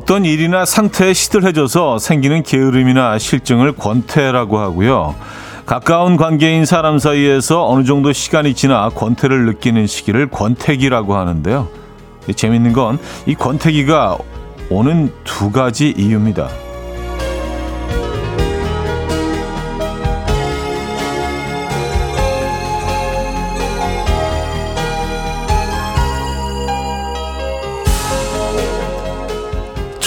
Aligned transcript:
어떤 0.00 0.24
일이나 0.24 0.64
상태에 0.64 1.12
시들해져서 1.12 1.98
생기는 1.98 2.42
게으름이나 2.42 3.18
실증을 3.18 3.72
권태라고 3.72 4.58
하고요. 4.58 5.14
가까운 5.66 6.16
관계인 6.16 6.64
사람 6.64 6.98
사이에서 6.98 7.68
어느 7.68 7.84
정도 7.84 8.10
시간이 8.10 8.54
지나 8.54 8.88
권태를 8.88 9.44
느끼는 9.44 9.86
시기를 9.86 10.28
권태기라고 10.30 11.16
하는데요. 11.16 11.68
재밌는 12.34 12.72
건 12.72 12.98
이 13.26 13.34
권태기가 13.34 14.16
오는 14.70 15.12
두 15.24 15.52
가지 15.52 15.92
이유입니다. 15.96 16.48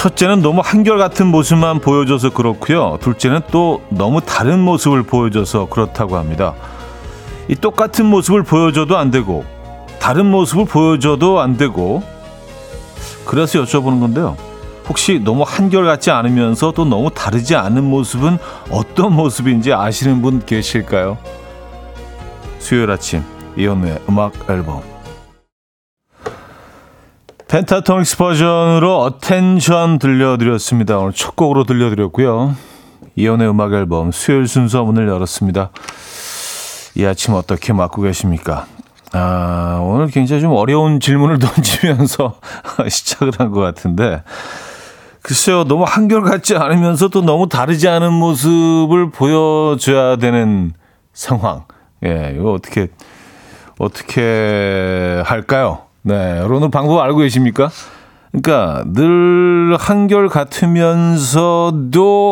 첫째는 0.03 0.41
너무 0.41 0.61
한결같은 0.61 1.27
모습만 1.27 1.79
보여줘서 1.79 2.31
그렇고요. 2.31 2.97
둘째는 2.99 3.39
또 3.51 3.81
너무 3.87 4.19
다른 4.19 4.59
모습을 4.59 5.03
보여줘서 5.03 5.67
그렇다고 5.67 6.17
합니다. 6.17 6.55
이 7.47 7.55
똑같은 7.55 8.07
모습을 8.07 8.43
보여줘도 8.43 8.97
안 8.97 9.11
되고 9.11 9.45
다른 10.01 10.25
모습을 10.25 10.65
보여줘도 10.65 11.39
안 11.39 11.55
되고 11.55 12.03
그래서 13.23 13.63
여쭤보는 13.63 14.01
건데요. 14.01 14.35
혹시 14.89 15.21
너무 15.23 15.45
한결같지 15.47 16.11
않으면서 16.11 16.73
또 16.73 16.83
너무 16.83 17.09
다르지 17.09 17.55
않은 17.55 17.85
모습은 17.85 18.39
어떤 18.71 19.13
모습인지 19.13 19.71
아시는 19.71 20.21
분 20.21 20.45
계실까요? 20.45 21.17
수요일 22.59 22.91
아침 22.91 23.23
이연우의 23.55 23.99
음악 24.09 24.33
앨범 24.49 24.92
펜타토닉스 27.53 28.17
버전으로 28.17 28.99
Attention 29.01 29.99
들려드렸습니다. 29.99 30.97
오늘 30.97 31.13
첫 31.13 31.35
곡으로 31.35 31.65
들려드렸고요. 31.65 32.55
이현우의 33.15 33.47
음악 33.47 33.73
앨범 33.73 34.11
수요일 34.11 34.47
순서 34.47 34.83
문을 34.83 35.07
열었습니다. 35.07 35.69
이 36.95 37.05
아침 37.05 37.35
어떻게 37.35 37.71
맞고 37.71 38.01
계십니까? 38.01 38.65
아, 39.11 39.79
오늘 39.83 40.07
굉장히 40.07 40.41
좀 40.41 40.51
어려운 40.53 40.99
질문을 40.99 41.37
던지면서 41.37 42.39
시작을 42.89 43.33
한 43.37 43.51
것 43.51 43.59
같은데, 43.59 44.23
글쎄요, 45.21 45.63
너무 45.63 45.83
한결같지 45.83 46.55
않으면서 46.55 47.09
또 47.09 47.21
너무 47.21 47.47
다르지 47.49 47.87
않은 47.87 48.13
모습을 48.13 49.11
보여줘야 49.11 50.15
되는 50.15 50.73
상황. 51.13 51.65
예, 52.03 52.33
이거 52.35 52.51
어떻게, 52.53 52.87
어떻게 53.77 55.21
할까요? 55.23 55.83
네, 56.05 56.37
여러분 56.39 56.69
방법 56.69 56.99
알고 56.99 57.19
계십니까? 57.19 57.69
그러니까 58.31 58.83
늘 58.87 59.77
한결 59.79 60.27
같으면서도 60.27 61.81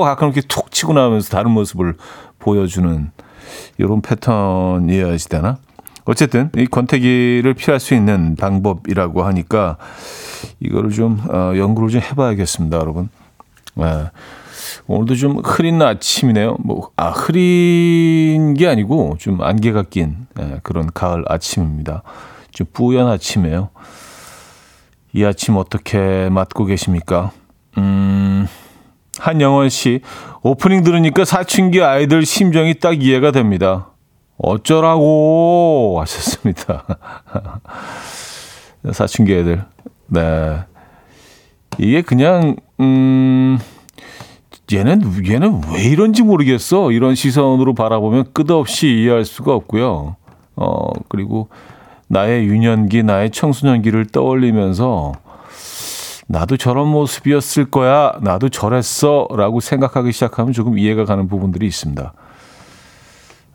가끔 0.02 0.28
이렇게 0.28 0.42
툭 0.42 0.72
치고 0.72 0.92
나오면서 0.92 1.30
다른 1.30 1.52
모습을 1.52 1.96
보여주는 2.38 3.12
이런 3.78 4.02
패턴이어야지 4.02 5.30
되나? 5.30 5.58
어쨌든 6.04 6.50
이 6.58 6.66
권태기를 6.66 7.54
피할 7.54 7.80
수 7.80 7.94
있는 7.94 8.36
방법이라고 8.36 9.24
하니까 9.24 9.78
이거를 10.60 10.90
좀 10.90 11.22
어, 11.30 11.54
연구를 11.56 11.88
좀 11.90 12.02
해봐야겠습니다, 12.02 12.78
여러분. 12.78 13.08
네. 13.76 13.86
오늘도 14.88 15.16
좀 15.16 15.38
흐린 15.38 15.82
아침이네요. 15.82 16.58
뭐, 16.60 16.92
아, 16.98 17.10
흐린 17.12 18.54
게 18.54 18.68
아니고 18.68 19.16
좀 19.18 19.42
안개가 19.42 19.84
낀 19.84 20.28
네, 20.36 20.60
그런 20.62 20.90
가을 20.94 21.24
아침입니다. 21.30 22.04
좀 22.51 22.67
뿌연 22.72 23.07
아침이에요. 23.07 23.69
이 25.13 25.23
아침 25.23 25.57
어떻게 25.57 26.29
맞고 26.29 26.66
계십니까? 26.66 27.31
음, 27.78 28.47
한영원 29.19 29.69
씨, 29.69 30.01
오프닝 30.41 30.84
들으니까 30.84 31.25
사춘기 31.25 31.81
아이들 31.81 32.25
심정이 32.25 32.75
딱 32.75 33.03
이해가 33.03 33.31
됩니다. 33.31 33.89
어쩌라고 34.38 35.97
하셨습니다. 36.01 36.85
사춘기 38.91 39.33
애들. 39.35 39.63
네. 40.07 40.59
이게 41.78 42.01
그냥, 42.01 42.56
음, 42.79 43.59
얘는, 44.72 45.25
얘는 45.28 45.62
왜 45.73 45.83
이런지 45.83 46.23
모르겠어. 46.23 46.91
이런 46.91 47.16
시선으로 47.16 47.73
바라보면 47.75 48.33
끝없이 48.33 48.88
이해할 48.88 49.25
수가 49.25 49.53
없고요. 49.53 50.16
어, 50.56 50.91
그리고 51.09 51.50
나의 52.12 52.46
유년기, 52.46 53.04
나의 53.04 53.32
청소년기를 53.32 54.08
떠올리면서 54.08 55.14
나도 56.28 56.58
저런 56.58 56.90
모습이었을 56.90 57.72
거야. 57.72 58.12
나도 58.22 58.50
저랬어. 58.50 59.30
라고 59.32 59.62
생각하기 59.62 60.12
시작하면 60.12 60.52
조금 60.52 60.78
이해가 60.78 61.06
가는 61.06 61.30
부분들이 61.30 61.66
있습니다. 61.68 62.12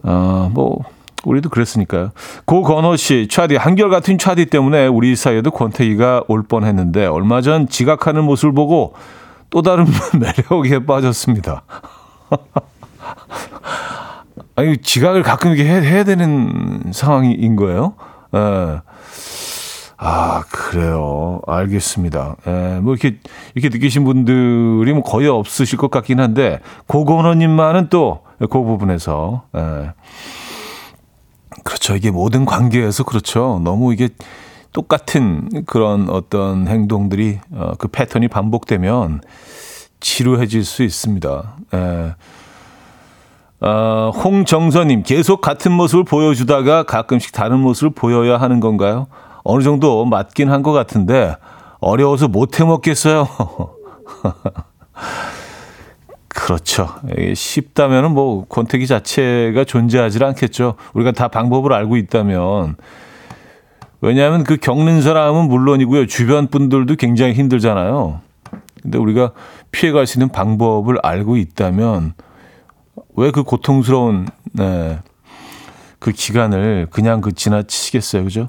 어, 0.05 0.51
뭐, 0.55 0.79
우리도 1.25 1.51
그랬으니까요. 1.51 2.13
고건호 2.47 2.97
씨, 2.97 3.29
차디, 3.31 3.57
한결같은 3.57 4.17
차디 4.17 4.47
때문에 4.47 4.87
우리 4.87 5.17
사이에도 5.17 5.51
권태기가 5.51 6.25
올 6.29 6.43
뻔 6.43 6.65
했는데 6.65 7.05
얼마 7.05 7.43
전 7.43 7.69
지각하는 7.69 8.25
모습을 8.25 8.55
보고 8.55 8.95
또 9.51 9.61
다른 9.61 9.85
매력에 10.19 10.87
빠졌습니다. 10.87 11.63
아니, 14.57 14.79
지각을 14.79 15.23
가끔 15.23 15.53
이렇게 15.53 15.69
해야 15.69 16.05
되는 16.05 16.85
상황인 16.93 17.57
거예요? 17.57 17.95
예. 18.35 18.81
아, 19.99 20.43
그래요. 20.51 21.41
알겠습니다. 21.47 22.37
예, 22.47 22.81
뭐 22.83 22.95
이렇게, 22.95 23.19
이렇게 23.55 23.75
느끼신 23.75 24.05
분들이 24.05 24.93
뭐 24.93 25.03
거의 25.03 25.27
없으실 25.29 25.79
것 25.79 25.91
같긴 25.91 26.21
한데, 26.21 26.61
고건호님만은 26.87 27.89
또 27.89 28.27
그 28.39 28.49
부분에서, 28.49 29.45
예. 29.57 29.93
그렇죠. 31.65 31.97
이게 31.97 32.11
모든 32.11 32.45
관계에서 32.45 33.05
그렇죠. 33.05 33.61
너무 33.65 33.93
이게 33.93 34.11
똑같은 34.73 35.65
그런 35.65 36.11
어떤 36.11 36.69
행동들이, 36.69 37.41
어, 37.53 37.73
그 37.79 37.89
패턴이 37.89 38.29
반복되면 38.29 39.23
지루해질 40.01 40.65
수 40.65 40.83
있습니다. 40.83 41.57
예. 41.75 42.15
어, 43.61 44.11
홍정선님, 44.15 45.03
계속 45.03 45.41
같은 45.41 45.73
모습을 45.73 46.05
보여주다가 46.05 46.83
가끔씩 46.83 47.33
다른 47.33 47.61
모습을 47.61 47.91
보여야 47.91 48.37
하는 48.39 48.61
건가요? 48.61 49.07
어느 49.45 49.63
정도 49.63 50.05
맞긴 50.05 50.51
한 50.51 50.63
것 50.63 50.73
같은데, 50.73 51.37
어려워서 51.81 52.29
못 52.29 52.61
해 52.61 52.65
먹겠어요. 52.65 53.29
그렇죠. 56.29 56.89
쉽다면은 57.35 58.13
뭐 58.13 58.45
권태기 58.47 58.87
자체가 58.87 59.65
존재하지 59.65 60.23
않겠죠. 60.23 60.75
우리가 60.93 61.13
다 61.13 61.29
방법을 61.29 61.73
알고 61.73 61.97
있다면. 61.97 62.77
왜냐하면 64.03 64.45
그 64.45 64.59
겪는 64.59 65.01
사람은 65.01 65.49
물론이고요. 65.49 66.07
주변 66.07 66.49
분들도 66.49 66.97
굉장히 66.97 67.33
힘들잖아요. 67.33 68.21
근데 68.83 68.99
우리가 68.99 69.33
피해갈 69.73 70.07
수 70.07 70.19
있는 70.19 70.29
방법을 70.29 70.99
알고 71.03 71.39
있다면 71.39 72.13
왜 73.17 73.31
그 73.31 73.43
고통스러운 73.43 74.29
네, 74.53 74.99
그 75.99 76.13
기간을 76.13 76.89
그냥 76.91 77.21
그 77.21 77.33
지나치겠어요, 77.33 78.25
그죠? 78.25 78.49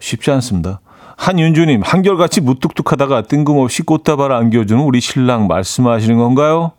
쉽지 0.00 0.30
않습니다. 0.32 0.80
한윤주님, 1.16 1.82
한결같이 1.84 2.40
무뚝뚝하다가 2.40 3.22
뜬금없이 3.22 3.82
꽃다발 3.82 4.32
안겨주는 4.32 4.82
우리 4.82 5.00
신랑 5.00 5.46
말씀하시는 5.46 6.18
건가요? 6.18 6.72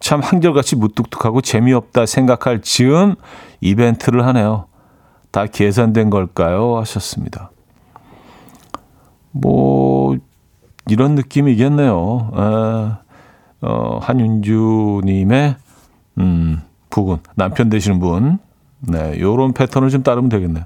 참 0.00 0.20
한결같이 0.20 0.76
무뚝뚝하고 0.76 1.40
재미없다 1.40 2.06
생각할 2.06 2.60
즈음 2.62 3.16
이벤트를 3.60 4.24
하네요. 4.26 4.66
다 5.32 5.46
계산된 5.46 6.10
걸까요? 6.10 6.78
하셨습니다. 6.78 7.50
뭐, 9.32 10.16
이런 10.88 11.16
느낌이겠네요. 11.16 12.30
아, 12.34 12.98
어, 13.60 13.98
한윤주님의 14.00 15.56
음, 16.18 16.62
부군. 16.90 17.18
남편 17.34 17.68
되시는 17.68 17.98
분. 17.98 18.38
네, 18.80 19.18
요런 19.20 19.52
패턴을 19.54 19.90
좀 19.90 20.02
따르면 20.02 20.28
되겠네요. 20.28 20.64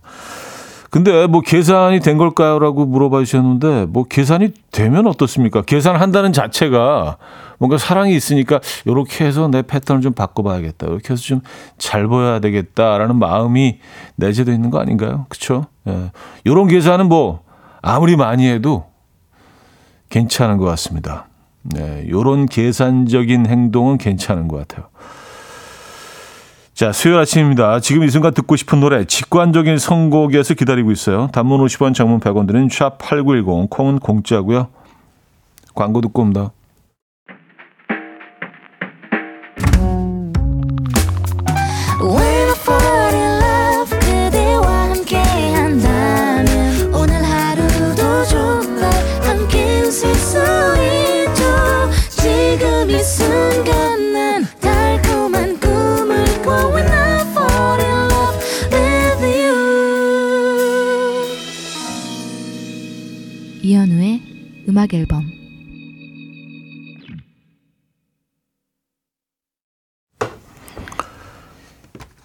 근데 0.91 1.27
뭐 1.27 1.41
계산이 1.41 2.01
된 2.01 2.19
걸까요? 2.19 2.59
라고 2.59 2.85
물어봐 2.85 3.21
주셨는데 3.21 3.87
뭐 3.89 4.05
계산이 4.05 4.53
되면 4.73 5.07
어떻습니까? 5.07 5.63
계산한다는 5.63 6.35
자체가 6.35 7.17
뭔가 7.59 7.79
사랑이 7.79 8.15
있으니까 8.15 8.61
요렇게 8.87 9.25
해서 9.25 9.49
내 9.49 9.63
패턴을 9.63 10.03
좀 10.03 10.13
바꿔봐야겠다. 10.13 10.87
이렇게 10.89 11.15
해서 11.15 11.23
좀 11.23 11.41
잘 11.79 12.07
보여야 12.07 12.41
되겠다라는 12.41 13.17
마음이 13.17 13.79
내재되어 14.17 14.53
있는 14.55 14.71
거 14.71 14.79
아닌가요? 14.81 15.25
그쵸? 15.31 15.65
예. 15.89 16.11
요런 16.47 16.69
계산은 16.69 17.09
뭐 17.09 17.41
아무리 17.81 18.15
많이 18.17 18.47
해도 18.47 18.85
괜찮은 20.11 20.59
것 20.59 20.67
같습니다. 20.67 21.29
네, 21.63 22.05
요런 22.11 22.47
계산적인 22.47 23.47
행동은 23.47 23.97
괜찮은 23.97 24.47
것 24.49 24.59
같아요. 24.59 24.89
자, 26.83 26.91
수요일 26.91 27.21
아침입니다. 27.21 27.79
지금 27.79 28.03
이 28.03 28.09
순간 28.09 28.35
듣고 28.35 28.57
싶은 28.57 28.81
노래 28.81 29.05
직관적인 29.05 29.79
선곡에서 29.79 30.55
기다리고 30.55 30.91
있어요. 30.91 31.29
단문 31.33 31.65
50원, 31.65 31.95
장문 31.95 32.19
100원 32.19 32.49
드는 32.49 32.67
샵8910, 32.67 33.71
콩은 33.71 34.01
공짜고요. 34.01 34.67
광고 35.77 36.01
듣고 36.01 36.23
옵니다. 36.23 36.51
음악 64.69 64.93
앨범 64.93 65.23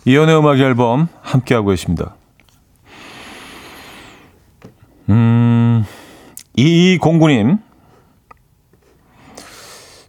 이연의 0.06 0.40
음악 0.40 0.58
앨범 0.60 1.10
함께하고 1.22 1.70
계십니다. 1.70 2.16
음, 5.10 5.86
2209님. 6.58 7.60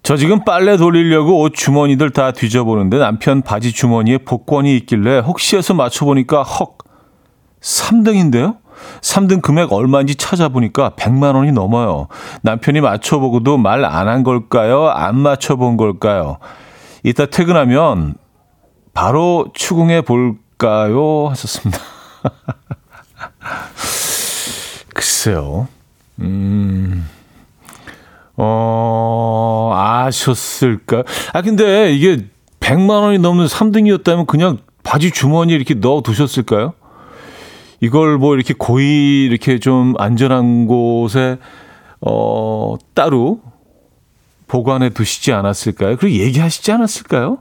저 0.03 0.17
지금 0.17 0.45
빨래 0.45 0.79
돌리려고 0.79 1.43
옷 1.43 1.55
주머니들 1.55 2.11
다 2.11 2.33
뒤져보는데 2.33 2.97
남편 2.97 3.43
바지 3.43 3.73
주머니에 3.73 4.19
복권이 4.19 4.75
있길래 4.79 5.19
혹시 5.19 5.57
해서 5.57 5.75
맞춰보니까 5.75 6.43
헉, 6.43 6.79
3등인데요? 7.61 8.57
3등 9.01 9.43
금액 9.43 9.73
얼마인지 9.73 10.15
찾아보니까 10.17 10.91
100만 10.97 11.35
원이 11.35 11.53
넘어요. 11.53 12.09
남편이 12.43 12.81
맞춰보고도 12.81 13.57
말 13.59 13.85
안 13.85 14.09
한 14.09 14.23
걸까요? 14.23 14.89
안 14.89 15.19
맞춰본 15.19 15.77
걸까요? 15.77 16.39
이따 17.05 17.27
퇴근하면 17.27 18.15
바로 18.95 19.49
추궁해 19.55 20.01
볼까요? 20.03 21.29
하셨습니다. 21.29 21.79
글쎄요. 24.95 25.69
음, 26.21 27.09
어, 28.37 29.73
아셨을까? 29.75 31.05
아, 31.33 31.43
근데 31.43 31.93
이게 31.93 32.27
100만 32.61 33.03
원이 33.03 33.19
넘는 33.19 33.47
3등이었다면 33.47 34.27
그냥 34.27 34.59
바지 34.83 35.11
주머니에 35.11 35.57
이렇게 35.57 35.75
넣어 35.75 36.03
두셨을까요? 36.03 36.73
이걸 37.81 38.19
뭐 38.19 38.35
이렇게 38.35 38.55
고의 38.57 39.25
이렇게 39.25 39.59
좀 39.59 39.95
안전한 39.99 40.67
곳에 40.67 41.39
어 42.01 42.77
따로 42.95 43.41
보관해 44.47 44.91
두시지 44.91 45.33
않았을까요? 45.33 45.97
그리고 45.97 46.17
얘기하시지 46.19 46.73
않았을까요? 46.73 47.39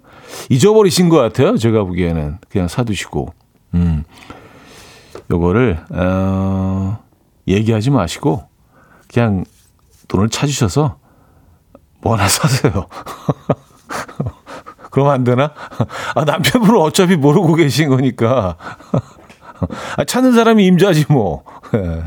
잊어버리신 0.50 1.10
것 1.10 1.18
같아요. 1.18 1.58
제가 1.58 1.84
보기에는 1.84 2.38
그냥 2.50 2.68
사두시고 2.68 3.34
음 3.76 4.04
요거를 5.32 5.80
어 5.92 7.00
얘기하지 7.48 7.92
마시고 7.92 8.44
그냥 9.12 9.46
돈을 10.08 10.30
찾으셔서 10.30 10.98
뭐 12.02 12.14
하나 12.14 12.28
사세요. 12.30 12.88
그럼 14.92 15.10
안 15.10 15.24
되나? 15.24 15.52
아, 16.16 16.24
남편분은 16.24 16.80
어차피 16.82 17.16
모르고 17.16 17.54
계신 17.56 17.90
거니까. 17.90 18.58
아, 19.98 20.04
찾는 20.04 20.34
사람이 20.34 20.66
임자지 20.66 21.06
뭐. 21.10 21.44
예. 21.74 22.04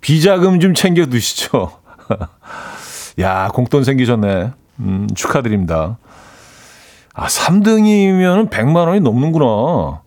비자금 0.00 0.60
좀 0.60 0.74
챙겨 0.74 1.06
두시죠. 1.06 1.70
야, 3.20 3.48
공돈 3.52 3.84
생기셨네. 3.84 4.52
음, 4.80 5.08
축하드립니다. 5.14 5.98
아, 7.14 7.26
3등이면 7.26 8.50
100만 8.50 8.88
원이 8.88 9.00
넘는구나. 9.00 10.02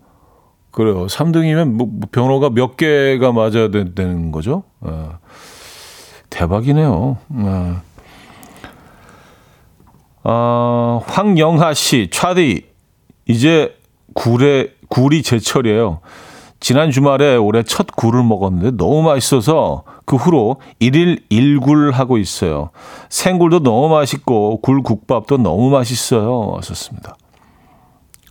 그래요. 0.72 1.06
3등이면 1.06 1.72
뭐, 1.72 1.88
뭐 1.90 2.10
변호가 2.12 2.50
몇 2.50 2.76
개가 2.76 3.32
맞아야 3.32 3.70
되, 3.70 3.84
는 3.84 4.32
거죠? 4.32 4.64
어. 4.82 5.20
대박이네요. 6.30 7.18
어. 7.30 7.82
아, 10.24 11.02
황영하 11.06 11.74
씨, 11.74 12.10
차디, 12.12 12.66
이제 13.28 13.78
굴에, 14.16 14.74
굴이 14.90 15.22
제철이에요. 15.22 16.02
지난 16.66 16.90
주말에 16.90 17.36
올해 17.36 17.62
첫 17.62 17.86
굴을 17.96 18.24
먹었는데 18.24 18.72
너무 18.72 19.04
맛있어서 19.04 19.84
그 20.04 20.16
후로 20.16 20.60
1일 20.82 21.22
1굴 21.30 21.92
하고 21.92 22.18
있어요. 22.18 22.72
생굴도 23.10 23.60
너무 23.60 23.88
맛있고 23.90 24.62
굴국밥도 24.62 25.38
너무 25.38 25.70
맛있어요. 25.70 26.48
왔었습니다. 26.54 27.18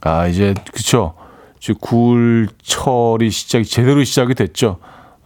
아, 0.00 0.26
이제 0.26 0.52
그쵸. 0.72 1.14
이제 1.60 1.74
굴철이 1.80 3.30
시작이 3.30 3.64
제대로 3.66 4.02
시작이 4.02 4.34
됐죠. 4.34 4.78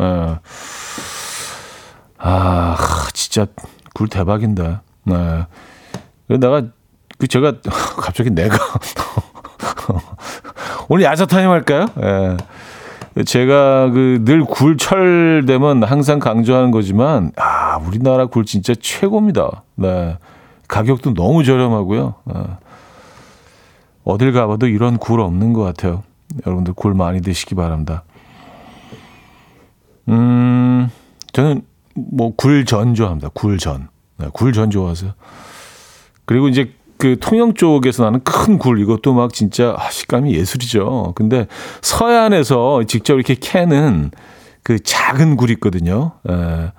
예. 0.02 0.36
아, 2.18 2.76
진짜 3.14 3.46
굴 3.94 4.08
대박인데. 4.08 4.80
네. 5.04 5.46
내가 6.26 6.62
그 7.16 7.26
제가 7.26 7.54
갑자기 7.96 8.28
내가 8.28 8.58
오늘 10.90 11.04
야자 11.04 11.24
타임 11.24 11.48
할까요? 11.48 11.86
예. 12.02 12.36
제가 13.24 13.90
그 13.90 14.20
늘 14.24 14.44
굴철 14.44 15.44
되면 15.46 15.82
항상 15.82 16.18
강조하는 16.18 16.70
거지만 16.70 17.32
아 17.36 17.76
우리나라 17.78 18.26
굴 18.26 18.44
진짜 18.44 18.74
최고입니다. 18.78 19.62
네 19.76 20.18
가격도 20.68 21.14
너무 21.14 21.44
저렴하고요. 21.44 22.14
네. 22.24 22.34
어딜 24.04 24.32
가봐도 24.32 24.66
이런 24.66 24.98
굴 24.98 25.20
없는 25.20 25.52
것 25.52 25.62
같아요. 25.62 26.02
여러분들 26.46 26.74
굴 26.74 26.94
많이 26.94 27.20
드시기 27.20 27.54
바랍니다. 27.54 28.04
음 30.08 30.90
저는 31.32 31.62
뭐 31.94 32.34
굴전 32.36 32.94
좋아합니다. 32.94 33.30
굴전 33.34 33.88
네, 34.18 34.28
굴전 34.32 34.70
좋아하세요. 34.70 35.12
그리고 36.24 36.48
이제 36.48 36.72
그 36.98 37.16
통영 37.20 37.54
쪽에서 37.54 38.04
나는 38.04 38.20
큰 38.24 38.58
굴 38.58 38.80
이것도 38.80 39.14
막 39.14 39.32
진짜 39.32 39.74
아, 39.78 39.90
식감이 39.90 40.34
예술이죠. 40.34 41.12
근데 41.14 41.46
서해안에서 41.80 42.82
직접 42.86 43.14
이렇게 43.14 43.34
캐는 43.34 44.10
그 44.62 44.78
작은 44.82 45.36
굴이 45.36 45.52
있거든요. 45.52 46.12
에. 46.28 46.32
예. 46.32 46.72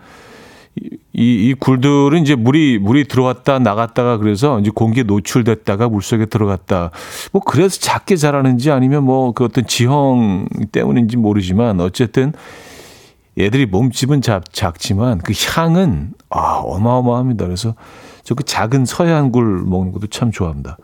이, 1.13 1.49
이 1.49 1.53
굴들은 1.59 2.21
이제 2.21 2.35
물이, 2.35 2.79
물이 2.79 3.05
들어왔다 3.09 3.59
나갔다가 3.59 4.17
그래서 4.17 4.59
이제 4.59 4.71
공기에 4.73 5.03
노출됐다가 5.03 5.89
물 5.89 6.01
속에 6.01 6.25
들어갔다. 6.25 6.91
뭐 7.33 7.41
그래서 7.41 7.79
작게 7.79 8.15
자라는지 8.15 8.71
아니면 8.71 9.03
뭐 9.03 9.33
그 9.33 9.43
어떤 9.45 9.65
지형 9.67 10.47
때문인지 10.71 11.17
모르지만 11.17 11.81
어쨌든 11.81 12.31
얘들이 13.37 13.65
몸집은 13.65 14.21
작, 14.21 14.53
작지만 14.53 15.19
그 15.19 15.33
향은 15.33 16.11
아, 16.29 16.61
어마어마합니다. 16.63 17.45
그래서 17.45 17.75
저 18.29 18.35
그 18.35 18.43
작은 18.43 18.85
서해안 18.85 19.31
굴 19.31 19.63
먹는 19.65 19.91
것도 19.91 20.05
참 20.05 20.31
좋아합니다. 20.31 20.77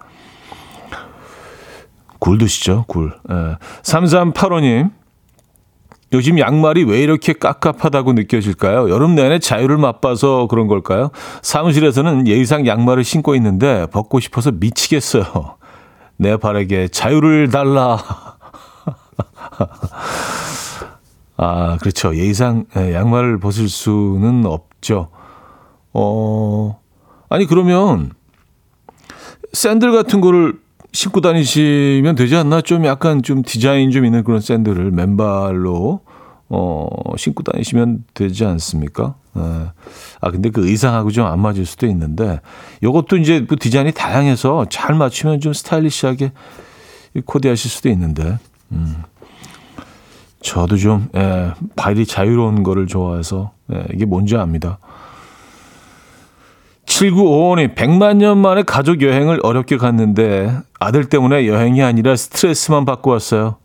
굴 2.17 2.39
드시죠, 2.39 2.85
굴. 2.87 3.15
예. 3.29 3.57
3385님. 3.83 4.89
요즘 6.11 6.39
양말이 6.39 6.85
왜 6.85 7.03
이렇게 7.03 7.33
깝깝하다고 7.33 8.13
느껴질까요? 8.13 8.89
여름 8.89 9.13
내내 9.13 9.37
자유를 9.37 9.77
맛봐서 9.77 10.47
그런 10.47 10.65
걸까요? 10.65 11.11
사무실에서는 11.43 12.27
예의상 12.27 12.65
양말을 12.65 13.03
신고 13.03 13.35
있는데 13.35 13.85
벗고 13.91 14.19
싶어서 14.19 14.51
미치겠어요. 14.51 15.57
내 16.17 16.37
발에게 16.37 16.87
자유를 16.87 17.51
달라. 17.51 17.99
아, 21.37 21.77
그렇죠. 21.79 22.15
예의상 22.15 22.65
예, 22.75 22.95
양말을 22.95 23.39
벗을 23.39 23.69
수는 23.69 24.47
없죠. 24.47 25.09
어, 25.93 26.79
아니 27.35 27.45
그러면 27.47 28.11
샌들 29.51 29.91
같은 29.91 30.21
거를 30.21 30.53
신고 30.93 31.19
다니시면 31.19 32.15
되지 32.15 32.37
않나? 32.37 32.61
좀 32.61 32.85
약간 32.85 33.23
좀 33.23 33.43
디자인 33.43 33.91
좀 33.91 34.05
있는 34.05 34.23
그런 34.23 34.39
샌들을 34.39 34.91
맨발로 34.91 35.99
어 36.47 36.87
신고 37.17 37.43
다니시면 37.43 38.05
되지 38.13 38.45
않습니까? 38.45 39.15
네. 39.33 39.41
아 40.21 40.31
근데 40.31 40.49
그 40.49 40.65
의상하고 40.65 41.11
좀 41.11 41.25
안 41.25 41.41
맞을 41.41 41.65
수도 41.65 41.87
있는데 41.87 42.39
이것도 42.81 43.17
이제 43.17 43.45
그 43.45 43.57
디자인이 43.57 43.91
다양해서 43.91 44.67
잘 44.69 44.95
맞추면 44.95 45.41
좀 45.41 45.51
스타일리시하게 45.51 46.31
코디하실 47.25 47.69
수도 47.69 47.89
있는데 47.89 48.39
음. 48.71 49.03
저도 50.41 50.77
좀 50.77 51.09
예, 51.17 51.51
발이 51.75 52.05
자유로운 52.05 52.63
거를 52.63 52.87
좋아해서 52.87 53.51
예, 53.73 53.85
이게 53.93 54.05
뭔지 54.05 54.37
압니다. 54.37 54.77
7955님, 56.95 57.75
100만 57.75 58.17
년 58.17 58.37
만에 58.37 58.63
가족 58.63 59.01
여행을 59.01 59.41
어렵게 59.43 59.75
갔는데 59.75 60.55
아들 60.79 61.09
때문에 61.09 61.45
여행이 61.45 61.83
아니라 61.83 62.15
스트레스만 62.15 62.85
받고 62.85 63.11
왔어요. 63.11 63.57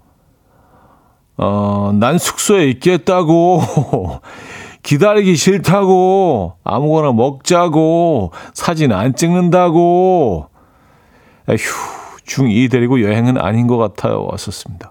어, 1.36 1.92
난 1.94 2.18
숙소에 2.18 2.66
있겠다고. 2.68 3.60
기다리기 4.82 5.36
싫다고, 5.36 6.54
아무거나 6.64 7.12
먹자고, 7.12 8.32
사진 8.54 8.92
안 8.92 9.14
찍는다고. 9.14 10.48
에휴, 11.48 11.58
중2 12.26 12.70
데리고 12.70 13.02
여행은 13.02 13.38
아닌 13.38 13.66
것 13.66 13.76
같아요. 13.76 14.26
왔었습니다. 14.30 14.90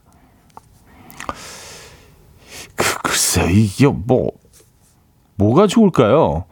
그, 2.76 3.02
글쎄, 3.02 3.52
이게 3.52 3.88
뭐, 3.88 4.30
뭐가 5.36 5.68
좋을까요? 5.68 6.46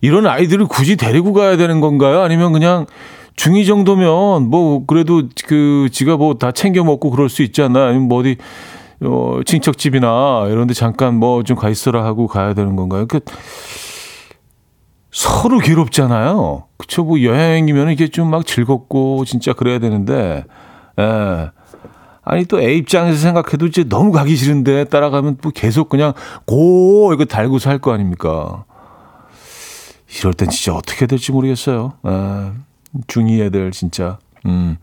이런 0.00 0.26
아이들을 0.26 0.66
굳이 0.66 0.96
데리고 0.96 1.32
가야 1.32 1.56
되는 1.56 1.80
건가요? 1.80 2.20
아니면 2.22 2.52
그냥 2.52 2.86
중2 3.36 3.66
정도면 3.66 4.48
뭐 4.48 4.84
그래도 4.86 5.22
그 5.46 5.88
지가 5.92 6.16
뭐 6.16 6.34
다 6.34 6.52
챙겨 6.52 6.84
먹고 6.84 7.10
그럴 7.10 7.28
수 7.28 7.46
않나? 7.60 7.86
아니면 7.86 8.08
뭐 8.08 8.20
어디 8.20 8.36
어 9.02 9.40
친척 9.44 9.76
집이나 9.78 10.46
이런 10.48 10.66
데 10.66 10.74
잠깐 10.74 11.14
뭐 11.16 11.42
좀 11.42 11.56
가 11.56 11.68
있어라 11.68 12.04
하고 12.04 12.26
가야 12.26 12.54
되는 12.54 12.76
건가요? 12.76 13.06
그 13.06 13.20
서로 15.10 15.58
괴롭잖아요. 15.58 16.64
그쵸? 16.78 17.04
뭐 17.04 17.22
여행이면 17.22 17.90
이게 17.90 18.08
좀 18.08 18.28
막 18.30 18.44
즐겁고 18.46 19.24
진짜 19.24 19.52
그래야 19.54 19.78
되는데, 19.78 20.44
예. 21.00 21.50
아니 22.22 22.44
또 22.44 22.60
A 22.60 22.76
입장에서 22.78 23.16
생각해도 23.18 23.66
이제 23.66 23.84
너무 23.84 24.12
가기 24.12 24.36
싫은데 24.36 24.84
따라가면 24.84 25.38
뭐 25.42 25.52
계속 25.54 25.88
그냥 25.88 26.12
고 26.46 27.12
이거 27.14 27.24
달고 27.24 27.58
살 27.60 27.78
거 27.78 27.92
아닙니까? 27.92 28.65
이럴 30.18 30.34
땐 30.34 30.48
진짜 30.50 30.74
어떻게 30.74 31.06
될지 31.06 31.32
모르겠어요. 31.32 31.94
아, 32.02 32.52
중2 33.06 33.40
애들 33.46 33.70
진짜. 33.72 34.18
음. 34.46 34.76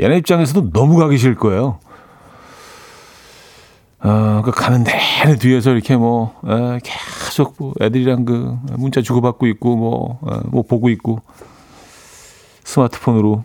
얘네 0.00 0.18
입장에서도 0.18 0.70
너무 0.70 0.96
가기 0.96 1.18
싫을 1.18 1.34
거예요. 1.34 1.78
어, 4.02 4.40
그 4.44 4.50
가면 4.50 4.84
내내 4.84 5.36
뒤에서 5.36 5.72
이렇게 5.72 5.96
뭐, 5.96 6.34
에, 6.46 6.78
계속 6.82 7.56
뭐 7.58 7.74
애들이랑 7.82 8.24
그 8.24 8.56
문자 8.78 9.02
주고받고 9.02 9.46
있고 9.48 9.76
뭐, 9.76 10.20
에, 10.32 10.40
뭐 10.46 10.62
보고 10.62 10.88
있고 10.88 11.20
스마트폰으로 12.64 13.44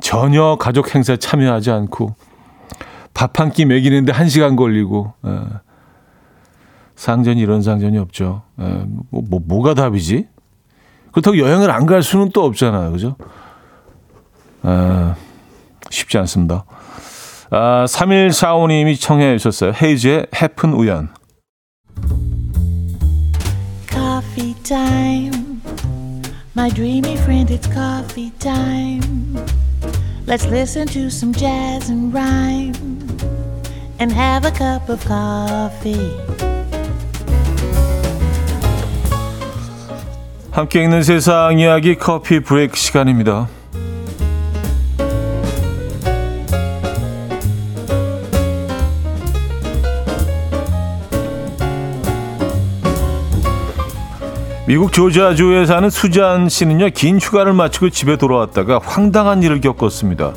전혀 0.00 0.56
가족 0.60 0.94
행사에 0.94 1.16
참여하지 1.16 1.70
않고 1.72 2.14
밥 3.14 3.40
한 3.40 3.50
끼 3.50 3.64
먹이는데 3.64 4.12
한 4.12 4.28
시간 4.28 4.54
걸리고, 4.54 5.12
에, 5.26 5.30
상전이 6.94 7.40
이런 7.40 7.60
상전이 7.62 7.98
없죠. 7.98 8.42
에, 8.60 8.64
뭐, 9.10 9.22
뭐, 9.28 9.40
뭐가 9.44 9.74
답이지? 9.74 10.28
그렇다고 11.12 11.38
여행을 11.38 11.70
안 11.70 11.86
갈 11.86 12.02
수는 12.02 12.30
또 12.32 12.44
없잖아요. 12.44 12.92
그죠? 12.92 13.16
아, 14.62 15.14
쉽지 15.90 16.18
않습니다. 16.18 16.64
아, 17.50 17.84
3145님이 17.88 19.00
청해 19.00 19.38
주셨어요. 19.38 19.72
헤이즈의 19.80 20.26
해픈 20.40 20.72
우연. 20.72 21.08
Coffee 23.88 24.54
time. 24.62 25.60
My 26.56 26.68
dreamy 26.70 27.14
friend, 27.16 27.50
it's 27.52 27.66
coffee 27.72 28.30
time. 28.38 29.36
Let's 30.26 30.46
listen 30.46 30.86
to 30.88 31.06
some 31.08 31.32
jazz 31.32 31.90
and 31.90 32.12
rhyme 32.14 32.74
and 33.98 34.12
have 34.12 34.44
a 34.46 34.52
cup 34.52 34.88
of 34.88 35.04
coffee. 35.06 36.29
함께 40.50 40.82
있는 40.82 41.04
세상 41.04 41.60
이야기 41.60 41.94
커피 41.94 42.40
브레이크 42.40 42.76
시간입니다. 42.76 43.46
미국 54.66 54.92
조지아주에 54.92 55.66
사는 55.66 55.88
수잔 55.88 56.48
씨는요, 56.48 56.90
긴 56.90 57.18
휴가를 57.18 57.52
마치고 57.52 57.90
집에 57.90 58.16
돌아왔다가 58.16 58.80
황당한 58.82 59.42
일을 59.42 59.60
겪었습니다. 59.60 60.32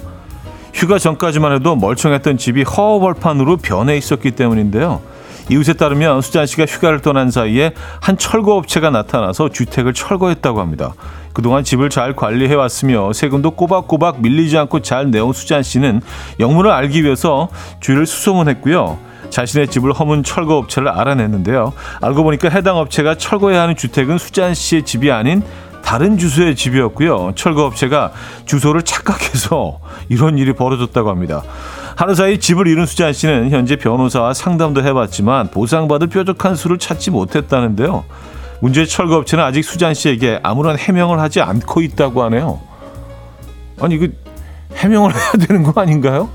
휴가 0.73 0.99
전까지만 0.99 1.53
해도 1.53 1.75
멀쩡했던 1.75 2.37
집이 2.37 2.63
허허벌판으로 2.63 3.57
변해 3.57 3.97
있었기 3.97 4.31
때문인데요. 4.31 5.01
이웃에 5.49 5.73
따르면 5.73 6.21
수잔 6.21 6.45
씨가 6.45 6.65
휴가를 6.65 7.01
떠난 7.01 7.31
사이에 7.31 7.73
한 8.01 8.17
철거 8.17 8.55
업체가 8.55 8.89
나타나서 8.89 9.49
주택을 9.49 9.93
철거했다고 9.93 10.59
합니다. 10.59 10.93
그동안 11.33 11.63
집을 11.63 11.89
잘 11.89 12.15
관리해 12.15 12.53
왔으며 12.53 13.11
세금도 13.11 13.51
꼬박꼬박 13.51 14.21
밀리지 14.21 14.57
않고 14.57 14.81
잘 14.81 15.09
내온 15.09 15.33
수잔 15.33 15.63
씨는 15.63 16.01
영문을 16.39 16.71
알기 16.71 17.03
위해서 17.03 17.49
주를 17.79 18.05
수소문했고요. 18.05 18.97
자신의 19.29 19.67
집을 19.69 19.93
허문 19.93 20.23
철거 20.23 20.57
업체를 20.57 20.89
알아냈는데요. 20.89 21.73
알고 22.01 22.23
보니까 22.23 22.49
해당 22.49 22.77
업체가 22.77 23.15
철거해야 23.15 23.63
하는 23.63 23.75
주택은 23.75 24.19
수잔 24.19 24.53
씨의 24.53 24.83
집이 24.83 25.11
아닌 25.11 25.41
다른 25.83 26.17
주소의 26.17 26.55
집이었고요. 26.55 27.33
철거 27.35 27.65
업체가 27.65 28.11
주소를 28.45 28.83
착각해서 28.83 29.79
이런 30.09 30.37
일이 30.37 30.53
벌어졌다고 30.53 31.09
합니다. 31.09 31.43
하루 31.95 32.15
사이 32.15 32.39
집을 32.39 32.67
잃은 32.67 32.85
수잔 32.85 33.13
씨는 33.13 33.51
현재 33.51 33.75
변호사와 33.75 34.33
상담도 34.33 34.83
해봤지만 34.83 35.51
보상받을 35.51 36.07
뾰족한 36.07 36.55
수를 36.55 36.79
찾지 36.79 37.11
못했다는데요. 37.11 38.03
문제의 38.61 38.87
철거 38.87 39.17
업체는 39.17 39.43
아직 39.43 39.63
수잔 39.63 39.93
씨에게 39.93 40.39
아무런 40.41 40.77
해명을 40.77 41.19
하지 41.19 41.41
않고 41.41 41.81
있다고 41.81 42.23
하네요. 42.23 42.59
아니 43.79 43.97
그 43.97 44.15
해명을 44.75 45.13
해야 45.13 45.31
되는 45.47 45.63
거 45.63 45.79
아닌가요? 45.79 46.29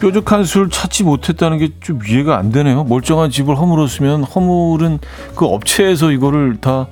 뾰족한 0.00 0.44
수를 0.44 0.68
찾지 0.70 1.04
못했다는 1.04 1.58
게 1.58 1.68
좀 1.80 2.00
이해가 2.06 2.36
안 2.36 2.50
되네요. 2.52 2.84
멀쩡한 2.84 3.30
집을 3.30 3.56
허물었으면 3.56 4.24
허물은 4.24 4.98
그 5.34 5.46
업체에서 5.46 6.10
이거를 6.10 6.56
다 6.60 6.86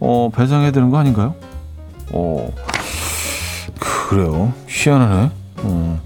어, 0.00 0.30
배상해야 0.34 0.70
되는 0.70 0.90
거 0.90 0.98
아닌가요? 0.98 1.34
어, 2.12 2.50
그래요. 3.78 4.52
희한하네. 4.66 5.30
어. 5.62 6.00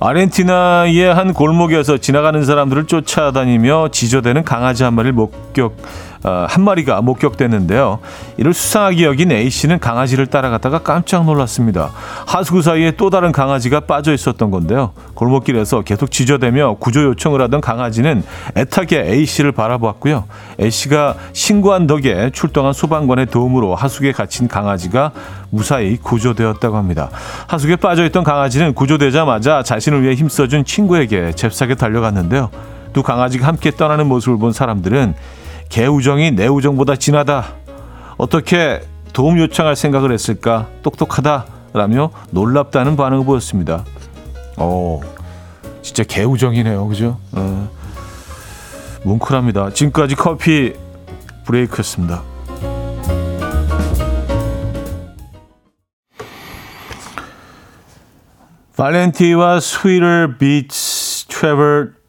아르헨티나의 0.00 1.14
한 1.14 1.32
골목에서 1.32 1.96
지나가는 1.98 2.44
사람들을 2.44 2.86
쫓아다니며 2.88 3.88
지저대는 3.92 4.42
강아지 4.44 4.82
한 4.82 4.94
마리를 4.94 5.12
목격 5.12 5.76
어, 5.76 5.76
한 6.22 6.62
마리가 6.62 7.00
목격됐는데요. 7.02 7.98
이를 8.36 8.54
수상하게 8.54 9.04
여긴 9.04 9.32
A 9.32 9.50
씨는 9.50 9.78
강아지를 9.78 10.26
따라갔다가 10.26 10.78
깜짝 10.78 11.24
놀랐습니다. 11.24 11.90
하수구 12.26 12.62
사이에 12.62 12.92
또 12.92 13.10
다른 13.10 13.32
강아지가 13.32 13.80
빠져 13.80 14.12
있었던 14.12 14.50
건데요. 14.50 14.92
골목길에서 15.14 15.82
계속 15.82 16.10
지저대며 16.10 16.76
구조 16.78 17.02
요청을 17.04 17.40
하던 17.42 17.60
강아지는 17.60 18.22
애타게 18.56 19.04
A 19.12 19.26
씨를 19.26 19.52
바라보았고요. 19.52 20.24
A 20.60 20.70
씨가 20.70 21.16
신고한 21.32 21.86
덕에 21.86 22.30
출동한 22.32 22.72
소방관의 22.72 23.26
도움으로 23.26 23.74
하수구에 23.74 24.12
갇힌 24.12 24.48
강아지가 24.48 25.12
무사히 25.50 25.96
구조되었다고 25.96 26.76
합니다. 26.76 27.10
하수구에 27.48 27.76
빠져 27.76 28.04
있던 28.06 28.24
강아지는 28.24 28.74
구조되자마자 28.74 29.62
자신을 29.62 30.02
위해 30.02 30.14
힘써준 30.14 30.64
친구에게 30.64 31.32
잽싸게 31.32 31.74
달려갔는데요. 31.74 32.50
두 32.92 33.02
강아지가 33.02 33.46
함께 33.46 33.70
떠나는 33.70 34.06
모습을 34.06 34.38
본 34.38 34.52
사람들은 34.52 35.14
개우정이 35.72 36.32
내 36.32 36.48
우정보다 36.48 36.96
진하다. 36.96 37.46
어떻게 38.18 38.82
도움 39.14 39.38
요청할 39.38 39.74
생각을 39.74 40.12
했을까? 40.12 40.68
똑똑하다라며 40.82 42.10
놀랍다는 42.30 42.94
반응을 42.94 43.24
보였습니다. 43.24 43.82
어, 44.58 45.00
진짜 45.80 46.04
개우정이네요, 46.04 46.86
그죠? 46.88 47.18
어, 47.32 47.70
뭉클합니다. 49.04 49.70
지금까지 49.72 50.14
커피 50.14 50.74
브레이크였습니다. 51.46 52.22
발렌티와 58.76 59.60
스위터 59.60 60.36
비츠 60.38 61.26
트레버 61.28 62.01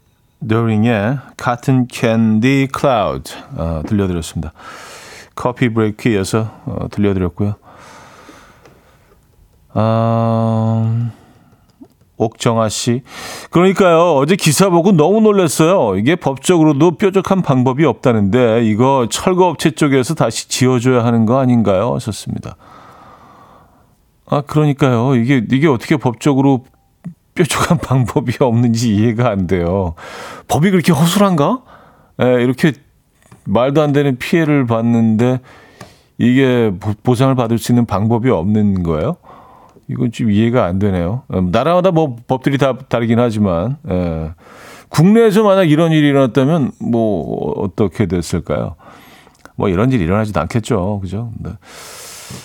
더링의 0.48 1.18
Cotton 1.42 1.88
Candy 1.92 2.68
Cloud 2.78 3.34
어, 3.56 3.82
들려드렸습니다. 3.88 4.54
커피 5.36 5.70
브레이크 5.70 6.10
이어서 6.10 6.52
어, 6.66 6.88
들려드렸고요. 6.92 7.56
아, 9.74 11.10
옥정아 12.18 12.70
씨. 12.70 13.02
그러니까요. 13.50 14.16
어제 14.16 14.36
기사 14.36 14.70
보고 14.70 14.92
너무 14.92 15.20
놀랐어요. 15.22 15.98
이게 15.98 16.16
법적으로도 16.16 16.98
뾰족한 16.98 17.42
방법이 17.42 17.86
없다는데 17.86 18.66
이거 18.66 19.08
철거업체 19.10 19.72
쪽에서 19.72 20.14
다시 20.14 20.48
지어줘야 20.48 21.04
하는 21.04 21.26
거 21.26 21.40
아닌가요? 21.40 21.96
하셨습니다. 21.96 22.56
아, 24.26 24.42
그러니까요. 24.42 25.16
이게, 25.16 25.44
이게 25.52 25.68
어떻게 25.68 25.98
법적으로 25.98 26.66
뾰족한 27.36 27.78
방법이 27.84 28.34
없는지 28.40 28.96
이해가 28.96 29.30
안 29.30 29.48
돼요. 29.48 29.96
법이 30.48 30.72
그렇게 30.72 30.92
허술한가? 30.92 31.62
예, 32.22 32.44
이렇게 32.44 32.74
말도 33.46 33.82
안 33.82 33.92
되는 33.92 34.18
피해를 34.18 34.66
봤는데 34.66 35.40
이게 36.18 36.72
보상을 37.04 37.34
받을 37.36 37.58
수 37.58 37.72
있는 37.72 37.86
방법이 37.86 38.30
없는 38.30 38.84
거예요? 38.84 39.18
이건 39.90 40.12
좀 40.12 40.32
이해가 40.32 40.66
안 40.66 40.80
되네요. 40.80 41.24
음, 41.34 41.50
나라마다 41.52 41.92
뭐 41.92 42.16
법들이 42.28 42.58
다 42.58 42.78
다르긴 42.88 43.20
하지만, 43.20 43.78
예. 43.90 44.32
국내에서 44.90 45.44
만약 45.44 45.70
이런 45.70 45.92
일이 45.92 46.08
일어났다면 46.08 46.72
뭐 46.80 47.52
어떻게 47.58 48.06
됐을까요? 48.06 48.75
뭐 49.56 49.70
이런 49.70 49.92
일이 49.92 50.04
일어나지도 50.04 50.40
않겠죠. 50.40 51.00
그죠? 51.02 51.32
네. 51.40 51.52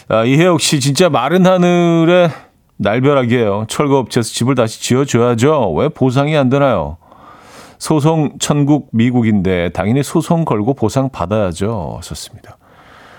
아, 0.09 0.25
이해옥 0.25 0.61
씨 0.61 0.80
진짜 0.80 1.09
마른 1.09 1.47
하늘에 1.47 2.30
날벼락이에요. 2.78 3.66
철거업체에서 3.68 4.30
집을 4.30 4.54
다시 4.54 4.80
지어줘야죠. 4.80 5.73
왜 5.75 5.88
보상이 5.88 6.37
안 6.37 6.49
되나요? 6.49 6.97
소송 7.78 8.38
천국 8.40 8.88
미국인데 8.92 9.70
당연히 9.70 10.02
소송 10.02 10.44
걸고 10.44 10.75
보상 10.75 11.11
받아야죠. 11.11 12.00
썼습니다. 12.02 12.56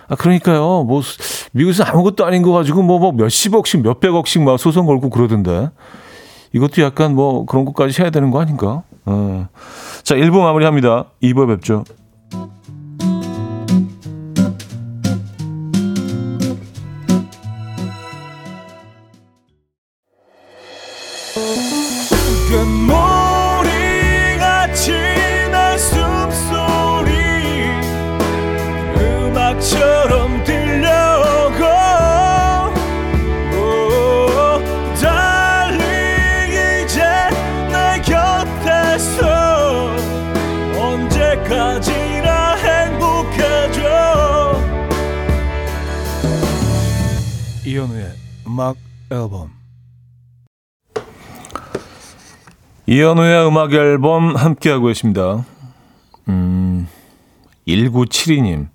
아, 0.10 0.16
그러니까요. 0.16 0.84
뭐, 0.84 1.02
미국에서 1.52 1.84
아무것도 1.84 2.26
아닌 2.26 2.42
거 2.42 2.52
가지고 2.52 2.82
뭐, 2.82 3.00
뭐 3.00 3.12
몇십억씩, 3.12 3.84
몇백억씩 3.84 4.42
막 4.42 4.58
소송 4.58 4.86
걸고 4.86 5.10
그러던데. 5.10 5.70
이것도 6.52 6.82
약간 6.82 7.14
뭐 7.14 7.46
그런 7.46 7.64
것까지 7.64 8.02
해야 8.02 8.10
되는 8.10 8.32
거 8.32 8.42
아닌가? 8.42 8.82
어. 9.06 9.48
자, 10.04 10.16
1부 10.16 10.42
마무리 10.42 10.66
합니다. 10.66 11.06
2부에 11.22 11.48
뵙죠. 11.48 11.84
앨범 49.12 49.52
이현우의 52.86 53.48
음악 53.48 53.74
앨범 53.74 54.36
함께하고 54.36 54.88
계십니다. 54.88 55.46
음, 56.28 56.88
1972님. 57.68 58.68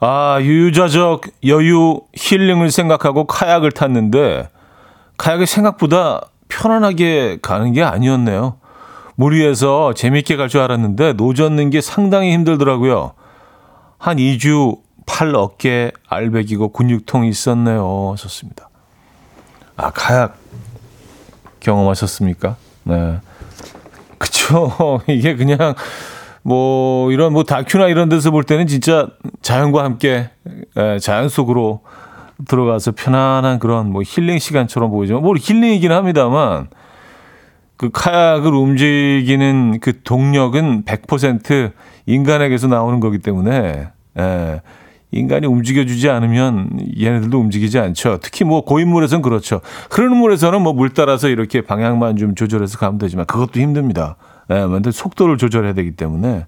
아, 0.00 0.38
유유자적 0.40 1.22
여유 1.46 2.00
힐링을 2.14 2.70
생각하고 2.70 3.26
카약을 3.26 3.72
탔는데 3.72 4.48
카약이 5.18 5.46
생각보다 5.46 6.22
편안하게 6.48 7.38
가는 7.42 7.72
게 7.72 7.82
아니었네요. 7.82 8.56
물 9.14 9.34
위에서 9.34 9.92
재밌게 9.92 10.36
갈 10.36 10.48
줄 10.48 10.60
알았는데 10.62 11.12
노젓는 11.14 11.70
게 11.70 11.80
상당히 11.82 12.32
힘들더라고요. 12.32 13.12
한 13.98 14.16
2주 14.16 14.78
팔, 15.06 15.34
어깨, 15.34 15.92
알배기고 16.08 16.70
근육통이 16.72 17.28
있었네요. 17.28 18.14
좋습니다. 18.16 18.70
아, 19.82 19.90
카약 19.90 20.38
경험하셨습니까? 21.58 22.56
네. 22.84 23.18
그쵸. 24.16 25.00
이게 25.08 25.34
그냥 25.34 25.74
뭐 26.42 27.10
이런 27.10 27.32
뭐 27.32 27.42
다큐나 27.42 27.88
이런 27.88 28.08
데서 28.08 28.30
볼 28.30 28.44
때는 28.44 28.68
진짜 28.68 29.08
자연과 29.42 29.82
함께 29.82 30.30
예, 30.76 30.98
자연 31.00 31.28
속으로 31.28 31.80
들어가서 32.46 32.92
편안한 32.92 33.58
그런 33.58 33.90
뭐 33.90 34.02
힐링 34.04 34.38
시간처럼 34.38 34.90
보이지만 34.90 35.22
뭐 35.22 35.34
힐링이긴 35.38 35.90
합니다만 35.90 36.68
그 37.76 37.90
카약을 37.92 38.54
움직이는 38.54 39.80
그 39.80 40.02
동력은 40.02 40.84
100% 40.84 41.72
인간에게서 42.06 42.68
나오는 42.68 43.00
거기 43.00 43.18
때문에 43.18 43.88
예. 44.18 44.60
인간이 45.12 45.46
움직여주지 45.46 46.08
않으면 46.08 46.70
얘네들도 46.98 47.38
움직이지 47.38 47.78
않죠. 47.78 48.18
특히 48.22 48.44
뭐 48.44 48.64
고인물에서는 48.64 49.22
그렇죠. 49.22 49.60
흐르는 49.90 50.16
물에서는 50.16 50.60
뭐 50.62 50.72
물 50.72 50.94
따라서 50.94 51.28
이렇게 51.28 51.60
방향만 51.60 52.16
좀 52.16 52.34
조절해서 52.34 52.78
가면 52.78 52.98
되지만 52.98 53.26
그것도 53.26 53.60
힘듭니다. 53.60 54.16
예, 54.50 54.54
근데 54.66 54.90
속도를 54.90 55.36
조절해야 55.36 55.74
되기 55.74 55.92
때문에 55.92 56.46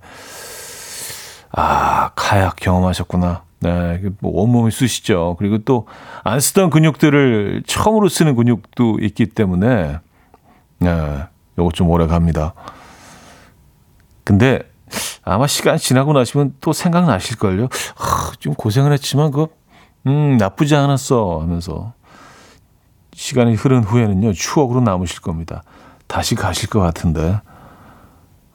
아 1.52 2.10
카약 2.16 2.56
경험하셨구나. 2.56 3.42
네, 3.60 4.02
뭐 4.20 4.32
온몸이 4.42 4.70
쑤시죠. 4.70 5.36
그리고 5.38 5.58
또 5.58 5.86
안 6.24 6.40
쓰던 6.40 6.70
근육들을 6.70 7.64
처음으로 7.66 8.08
쓰는 8.08 8.34
근육도 8.34 8.98
있기 9.02 9.26
때문에 9.26 9.98
네, 10.78 11.18
요거 11.58 11.70
좀 11.72 11.90
오래 11.90 12.06
갑니다. 12.06 12.54
근데 14.24 14.60
아마 15.24 15.46
시간 15.46 15.76
지나고 15.78 16.12
나시면 16.12 16.54
또 16.60 16.72
생각나실걸요. 16.72 17.68
아, 17.98 18.32
좀 18.38 18.54
고생을 18.54 18.92
했지만 18.92 19.30
그 19.30 19.46
음, 20.06 20.36
나쁘지 20.36 20.74
않았어 20.76 21.40
하면서 21.40 21.92
시간이 23.14 23.54
흐른 23.54 23.84
후에는요 23.84 24.32
추억으로 24.32 24.80
남으실 24.80 25.20
겁니다. 25.20 25.62
다시 26.06 26.34
가실 26.34 26.68
것 26.68 26.80
같은데. 26.80 27.40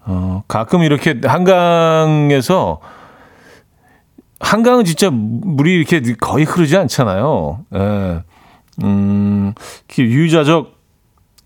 어, 0.06 0.44
가끔 0.48 0.82
이렇게 0.82 1.20
한강에서 1.24 2.80
한강은 4.40 4.86
진짜 4.86 5.10
물이 5.12 5.76
이렇게 5.76 6.02
거의 6.16 6.46
흐르지 6.46 6.78
않잖아요. 6.78 7.66
예. 7.76 8.24
음, 8.84 9.54
유자적 9.98 10.79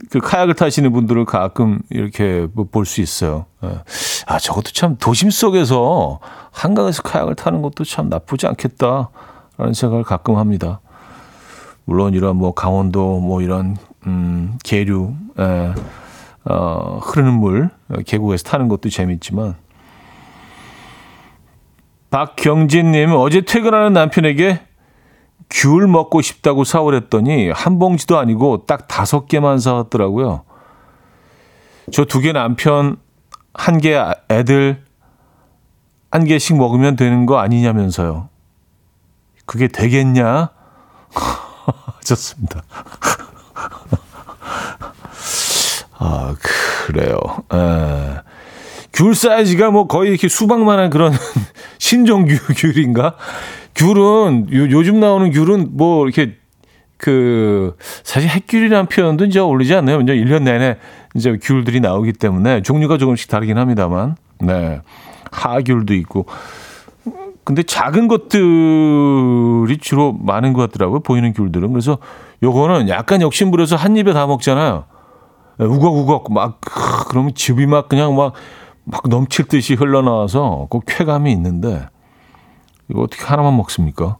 그 0.09 0.19
카약을 0.19 0.55
타시는 0.55 0.91
분들을 0.91 1.25
가끔 1.25 1.79
이렇게 1.89 2.47
뭐 2.53 2.65
볼수 2.69 3.01
있어요. 3.01 3.45
예. 3.63 3.79
아, 4.25 4.39
저것도 4.39 4.71
참 4.71 4.97
도심 4.97 5.29
속에서 5.29 6.19
한강에서 6.51 7.03
카약을 7.03 7.35
타는 7.35 7.61
것도 7.61 7.83
참 7.83 8.09
나쁘지 8.09 8.47
않겠다라는 8.47 9.73
생각을 9.73 10.03
가끔 10.03 10.37
합니다. 10.37 10.81
물론 11.85 12.13
이런 12.13 12.37
뭐 12.37 12.53
강원도 12.53 13.19
뭐 13.19 13.41
이런 13.41 13.77
음, 14.05 14.57
계류, 14.63 15.13
에, 15.39 15.43
예, 15.43 15.73
어, 16.45 16.99
흐르는 17.01 17.33
물 17.33 17.69
계곡에서 18.05 18.43
타는 18.43 18.67
것도 18.67 18.89
재밌지만 18.89 19.55
박경진님 22.09 23.11
어제 23.11 23.41
퇴근하는 23.41 23.93
남편에게 23.93 24.59
귤 25.53 25.87
먹고 25.87 26.21
싶다고 26.21 26.63
사오를 26.63 27.01
했더니 27.03 27.49
한 27.51 27.77
봉지도 27.79 28.17
아니고 28.17 28.65
딱 28.65 28.87
다섯 28.87 29.27
개만 29.27 29.59
사왔더라고요. 29.59 30.43
저 31.91 32.05
두 32.05 32.21
개 32.21 32.31
남편, 32.33 32.97
한 33.53 33.79
개 33.79 33.95
애들, 34.29 34.83
한 36.11 36.25
개씩 36.25 36.57
먹으면 36.57 36.95
되는 36.95 37.25
거 37.27 37.37
아니냐면서요. 37.37 38.29
그게 39.45 39.67
되겠냐? 39.67 40.49
좋습니다. 42.03 42.61
아, 45.99 46.35
그래요. 46.85 47.17
에. 47.53 48.21
귤 48.93 49.15
사이즈가 49.15 49.71
뭐 49.71 49.87
거의 49.87 50.11
이렇게 50.11 50.27
수박만한 50.27 50.89
그런 50.89 51.13
신종 51.79 52.25
귤인가? 52.25 53.15
귤은 53.75 54.47
요, 54.53 54.71
요즘 54.71 54.99
나오는 54.99 55.31
귤은 55.31 55.69
뭐 55.71 56.05
이렇게 56.05 56.35
그 56.97 57.75
사실 58.03 58.29
핵귤이라는 58.29 58.87
표현도 58.87 59.25
이제 59.25 59.39
어울리지 59.39 59.73
않나요? 59.75 60.01
이제 60.01 60.15
1년 60.15 60.43
내내 60.43 60.77
이제 61.15 61.37
귤들이 61.41 61.79
나오기 61.79 62.13
때문에 62.13 62.61
종류가 62.61 62.97
조금씩 62.97 63.29
다르긴 63.29 63.57
합니다만. 63.57 64.15
네. 64.39 64.81
하귤도 65.31 65.93
있고. 65.95 66.25
근데 67.43 67.61
작은 67.61 68.07
것들이 68.07 69.77
주로 69.81 70.13
많은 70.13 70.53
것 70.53 70.61
같더라고요. 70.61 71.01
보이는 71.01 71.33
귤들은. 71.33 71.73
그래서 71.73 71.97
요거는 72.41 72.87
약간 72.87 73.21
욕심 73.21 73.51
부려서 73.51 73.75
한 73.75 73.97
입에 73.97 74.13
다 74.13 74.25
먹잖아요. 74.27 74.85
네, 75.57 75.65
우걱우걱 75.65 76.31
막 76.31 76.61
그러면 77.09 77.33
즙이 77.35 77.65
막 77.65 77.89
그냥 77.89 78.15
막 78.15 78.33
막 78.85 79.07
넘칠 79.07 79.45
듯이 79.45 79.75
흘러나와서 79.75 80.67
그 80.69 80.79
쾌감이 80.85 81.31
있는데 81.31 81.87
이거 82.89 83.01
어떻게 83.01 83.23
하나만 83.23 83.55
먹습니까? 83.57 84.17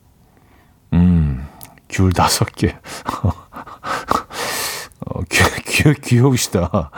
음, 0.93 1.47
귤 1.89 2.11
다섯 2.13 2.45
개. 2.55 2.75
어, 5.05 5.21
귀, 5.29 5.43
귀, 5.65 5.93
귀여우시다. 6.01 6.91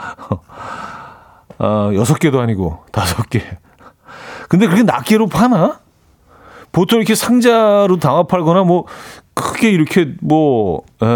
아, 1.58 1.90
여섯 1.94 2.18
개도 2.18 2.40
아니고 2.40 2.84
다섯 2.92 3.28
개. 3.28 3.42
근데 4.48 4.66
그게 4.68 4.82
낱개로 4.82 5.26
파나? 5.26 5.80
보통 6.72 6.98
이렇게 6.98 7.14
상자로 7.14 7.96
담아 7.98 8.24
팔거나 8.24 8.64
뭐 8.64 8.84
크게 9.34 9.70
이렇게 9.70 10.14
뭐, 10.20 10.82
예, 11.02 11.06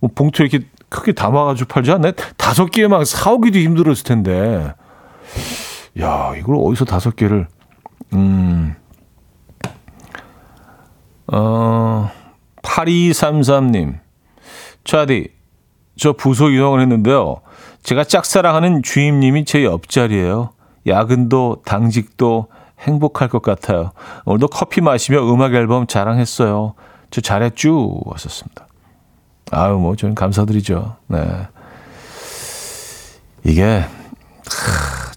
뭐 0.00 0.10
봉투 0.14 0.42
이렇게 0.42 0.66
크게 0.90 1.12
담아가지고 1.12 1.68
팔지 1.68 1.90
않나? 1.90 2.12
다섯 2.36 2.66
개 2.66 2.86
막 2.86 3.04
사오기도 3.06 3.58
힘들었을 3.58 4.04
텐데. 4.04 4.74
야, 6.00 6.32
이걸 6.36 6.56
어디서 6.60 6.84
다섯 6.84 7.16
개를, 7.16 7.48
음, 8.12 8.74
어, 11.26 12.10
8233님. 12.62 13.98
차디, 14.84 15.28
저 15.96 16.12
부서 16.12 16.50
이동을 16.50 16.80
했는데요. 16.80 17.40
제가 17.82 18.04
짝사랑하는 18.04 18.82
주임님이 18.82 19.44
제 19.44 19.64
옆자리예요. 19.64 20.50
야근도 20.86 21.62
당직도 21.64 22.48
행복할 22.80 23.28
것 23.28 23.42
같아요. 23.42 23.92
오늘도 24.24 24.48
커피 24.48 24.80
마시며 24.80 25.22
음악 25.32 25.54
앨범 25.54 25.86
자랑했어요. 25.86 26.74
저 27.10 27.20
잘했쥬 27.20 28.00
왔었습니다. 28.04 28.66
아유 29.50 29.78
뭐 29.78 29.96
저는 29.96 30.14
감사드리죠. 30.14 30.96
네. 31.06 31.48
이게 33.44 33.84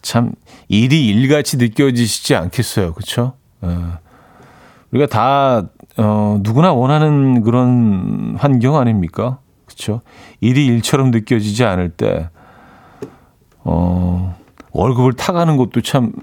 참 0.02 0.32
일이 0.67 1.08
일같이 1.08 1.58
느껴지시지 1.58 2.36
않겠어요, 2.36 2.93
그렇죠? 2.93 3.34
우리가 4.91 5.08
다 5.08 5.63
어, 5.97 6.39
누구나 6.41 6.73
원하는 6.73 7.41
그런 7.43 8.36
환경 8.38 8.77
아닙니까? 8.77 9.39
그렇죠? 9.65 10.01
일이 10.41 10.65
일처럼 10.65 11.12
느껴지지 11.12 11.63
않을 11.63 11.89
때 11.89 12.29
어, 13.63 14.38
월급을 14.71 15.13
타가는 15.13 15.57
것도 15.57 15.81
참 15.81 16.13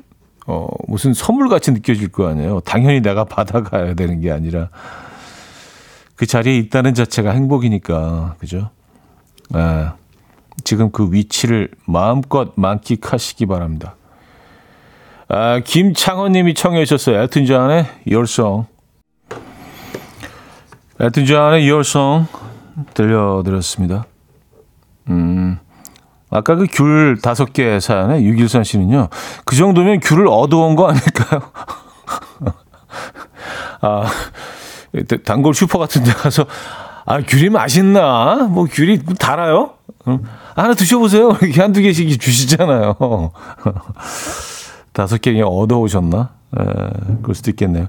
어, 0.47 0.69
무슨 0.87 1.15
선물 1.15 1.49
같이 1.49 1.73
느껴질 1.73 2.09
거 2.09 2.29
아니에요. 2.29 2.61
당연히 2.61 3.01
내가 3.01 3.25
받아가야 3.25 3.95
되는 3.95 4.21
게 4.21 4.31
아니라 4.31 4.69
그 6.17 6.27
자리에 6.27 6.57
있다는 6.59 6.95
자체가 6.95 7.33
행복이니까 7.33 8.37
그죠? 8.39 8.71
예. 9.55 9.89
지금 10.63 10.91
그 10.93 11.13
위치를 11.13 11.71
마음껏 11.87 12.53
만끽하시기 12.55 13.47
바랍니다. 13.47 13.97
아, 15.29 15.61
김창헌님이 15.61 16.55
청해 16.55 16.85
주셨어요. 16.85 17.23
엘튼 17.23 17.45
존의 17.47 17.87
Your 18.07 18.25
Song. 18.25 18.67
엘튼 21.01 21.27
존의 21.27 21.69
Your 21.69 21.85
들려드렸습니다. 22.95 24.07
음, 25.09 25.59
아까 26.31 26.55
그 26.55 26.67
귤 26.67 27.19
다섯 27.23 27.53
개 27.53 27.79
사연에 27.81 28.23
유길선 28.23 28.65
씨는요. 28.65 29.09
그 29.45 29.57
정도면 29.57 30.01
귤을 30.01 30.27
얻어온 30.29 30.77
거 30.77 30.89
아닐까요? 30.89 31.43
아, 33.83 34.05
단골 35.25 35.55
슈퍼 35.55 35.79
같은 35.79 36.05
데 36.05 36.13
가서 36.13 36.47
아, 37.07 37.21
귤이 37.21 37.51
맛있나? 37.51 38.49
뭐 38.51 38.67
귤이 38.71 39.01
달아요? 39.19 39.75
하나 40.55 40.75
드셔보세요. 40.75 41.37
이렇게 41.43 41.61
한두 41.61 41.81
개씩 41.83 42.21
주시잖아요. 42.21 42.97
다섯 44.93 45.21
개 45.21 45.33
그냥 45.33 45.49
얻어오셨나? 45.49 46.31
에, 46.59 46.65
그럴 47.23 47.35
수도 47.35 47.51
있겠네요. 47.51 47.89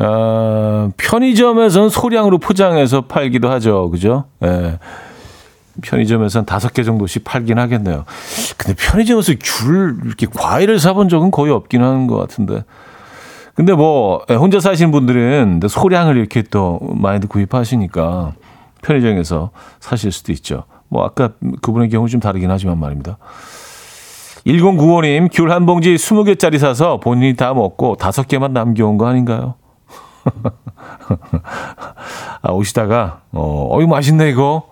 아, 0.00 0.90
편의점에서는 0.96 1.88
소량으로 1.90 2.38
포장해서 2.38 3.02
팔기도 3.02 3.50
하죠. 3.50 3.90
그죠? 3.90 4.24
예. 4.42 4.78
편의점에서는 5.82 6.46
다섯 6.46 6.72
개 6.72 6.82
정도씩 6.82 7.24
팔긴 7.24 7.58
하겠네요. 7.58 8.04
근데 8.56 8.74
편의점에서 8.74 9.32
귤, 9.42 9.96
이렇게 10.04 10.26
과일을 10.26 10.78
사본 10.78 11.08
적은 11.08 11.30
거의 11.30 11.52
없긴 11.52 11.82
하는 11.82 12.06
것 12.06 12.16
같은데. 12.16 12.64
근데 13.54 13.72
뭐, 13.74 14.24
예, 14.30 14.34
혼자 14.34 14.58
사시는 14.60 14.90
분들은 14.90 15.60
소량을 15.68 16.16
이렇게 16.16 16.42
또 16.42 16.80
많이들 16.94 17.28
구입하시니까 17.28 18.32
편의점에서 18.82 19.50
사실 19.80 20.12
수도 20.12 20.32
있죠. 20.32 20.64
뭐, 20.88 21.04
아까 21.04 21.30
그분의 21.60 21.90
경우 21.90 22.08
좀 22.08 22.20
다르긴 22.20 22.50
하지만 22.50 22.78
말입니다. 22.78 23.18
1095님, 24.46 25.28
귤 25.30 25.50
한 25.50 25.66
봉지 25.66 25.94
20개짜리 25.94 26.58
사서 26.58 26.98
본인이 27.00 27.36
다 27.36 27.52
먹고 27.52 27.96
5개만 27.96 28.52
남겨온 28.52 28.96
거 28.96 29.06
아닌가요? 29.06 29.54
아, 32.42 32.52
오시다가, 32.52 33.20
어, 33.32 33.68
어이, 33.70 33.86
맛있네, 33.86 34.30
이거. 34.30 34.64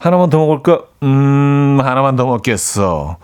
하나만 0.00 0.30
더 0.30 0.38
먹을까? 0.38 0.82
음, 1.02 1.78
하나만 1.82 2.16
더 2.16 2.26
먹겠어. 2.26 3.16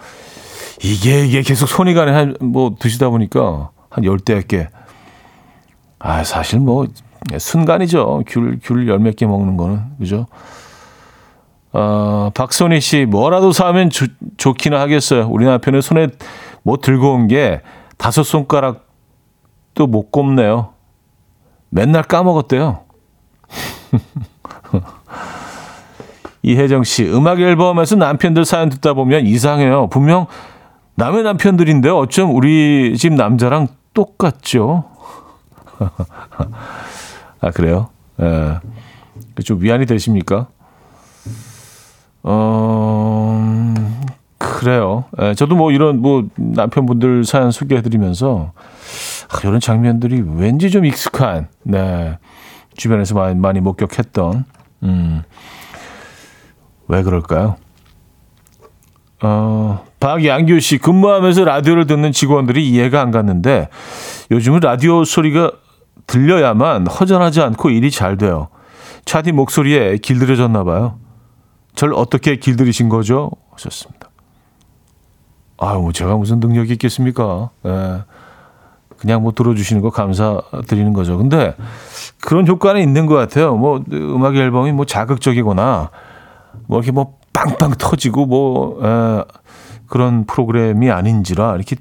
이게, 0.82 1.24
이게 1.26 1.42
계속 1.42 1.66
손이 1.66 1.94
가네. 1.94 2.12
한, 2.12 2.36
뭐, 2.40 2.74
드시다 2.78 3.08
보니까 3.10 3.70
한 3.90 4.04
열대 4.04 4.42
개. 4.42 4.68
아, 5.98 6.24
사실 6.24 6.60
뭐, 6.60 6.86
순간이죠. 7.38 8.22
귤, 8.26 8.58
귤 8.62 8.86
열 8.88 8.98
몇 8.98 9.16
개 9.16 9.26
먹는 9.26 9.56
거는. 9.56 9.82
그죠? 9.98 10.26
어, 11.72 12.30
박선희 12.34 12.80
씨, 12.80 13.04
뭐라도 13.06 13.52
사면 13.52 13.90
조, 13.90 14.06
좋기는 14.38 14.78
하겠어요. 14.78 15.28
우리 15.28 15.44
남편은 15.44 15.80
손에 15.80 16.08
뭐 16.62 16.78
들고 16.78 17.12
온 17.14 17.28
게 17.28 17.60
다섯 17.98 18.22
손가락도 18.22 19.86
못 19.88 20.10
꼽네요. 20.10 20.70
맨날 21.70 22.02
까먹었대요. 22.02 22.80
이혜정 26.42 26.84
씨, 26.84 27.04
음악 27.04 27.40
앨범에서 27.40 27.96
남편들 27.96 28.44
사연 28.44 28.68
듣다 28.68 28.92
보면 28.94 29.26
이상해요. 29.26 29.88
분명 29.88 30.26
남의 30.94 31.24
남편들인데 31.24 31.90
어쩜 31.90 32.34
우리 32.34 32.96
집 32.96 33.12
남자랑 33.12 33.68
똑같죠? 33.94 34.84
아, 37.40 37.50
그래요? 37.50 37.88
예. 38.20 38.58
좀 39.44 39.60
위안이 39.60 39.86
되십니까? 39.86 40.48
어, 42.22 43.74
그래요. 44.38 45.04
예, 45.20 45.34
저도 45.34 45.54
뭐 45.54 45.70
이런 45.70 46.00
뭐 46.00 46.24
남편분들 46.36 47.24
사연 47.24 47.50
소개해드리면서 47.50 48.52
아, 48.54 48.60
이런 49.44 49.60
장면들이 49.60 50.22
왠지 50.36 50.70
좀 50.70 50.84
익숙한, 50.84 51.48
네. 51.62 52.18
주변에서 52.76 53.14
많이, 53.14 53.34
많이 53.34 53.60
목격했던, 53.60 54.44
음, 54.82 55.22
왜 56.88 57.02
그럴까요? 57.02 57.56
어, 59.22 59.84
박양규 59.98 60.60
씨, 60.60 60.78
근무하면서 60.78 61.44
라디오를 61.44 61.86
듣는 61.86 62.12
직원들이 62.12 62.68
이해가 62.68 63.00
안 63.00 63.10
갔는데 63.10 63.68
요즘은 64.30 64.60
라디오 64.60 65.04
소리가 65.04 65.52
들려야만 66.06 66.86
허전하지 66.86 67.40
않고 67.40 67.70
일이 67.70 67.90
잘 67.90 68.16
돼요. 68.16 68.48
차디 69.06 69.32
목소리에 69.32 69.98
길들여졌나 69.98 70.64
봐요. 70.64 70.98
절 71.74 71.94
어떻게 71.94 72.36
길들이신 72.36 72.88
거죠? 72.88 73.30
하셨습니다. 73.52 74.10
아유, 75.58 75.80
뭐 75.80 75.92
제가 75.92 76.16
무슨 76.16 76.40
능력이 76.40 76.72
있겠습니까? 76.72 77.50
예. 77.64 78.02
그냥 78.98 79.22
뭐 79.22 79.32
들어주시는 79.32 79.82
거 79.82 79.90
감사드리는 79.90 80.92
거죠. 80.92 81.18
근데 81.18 81.54
그런 82.20 82.46
효과는 82.46 82.80
있는 82.80 83.06
것 83.06 83.14
같아요. 83.14 83.56
뭐 83.56 83.82
음악 83.92 84.36
앨범이 84.36 84.72
뭐 84.72 84.84
자극적이거나 84.86 85.90
뭐 86.66 86.78
이렇게 86.78 86.92
뭐 86.92 87.14
빵빵 87.32 87.74
터지고 87.78 88.26
뭐 88.26 88.80
에, 88.82 89.24
그런 89.86 90.24
프로그램이 90.24 90.90
아닌지라 90.90 91.54
이렇게 91.56 91.76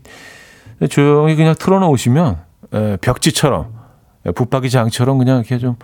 조용히 0.90 1.36
그냥 1.36 1.56
틀어놓으시면 1.58 2.38
에, 2.74 2.98
벽지처럼 2.98 3.68
에, 4.26 4.32
붙박이 4.32 4.70
장처럼 4.70 5.18
그냥 5.18 5.38
이렇게 5.40 5.58
좀 5.58 5.76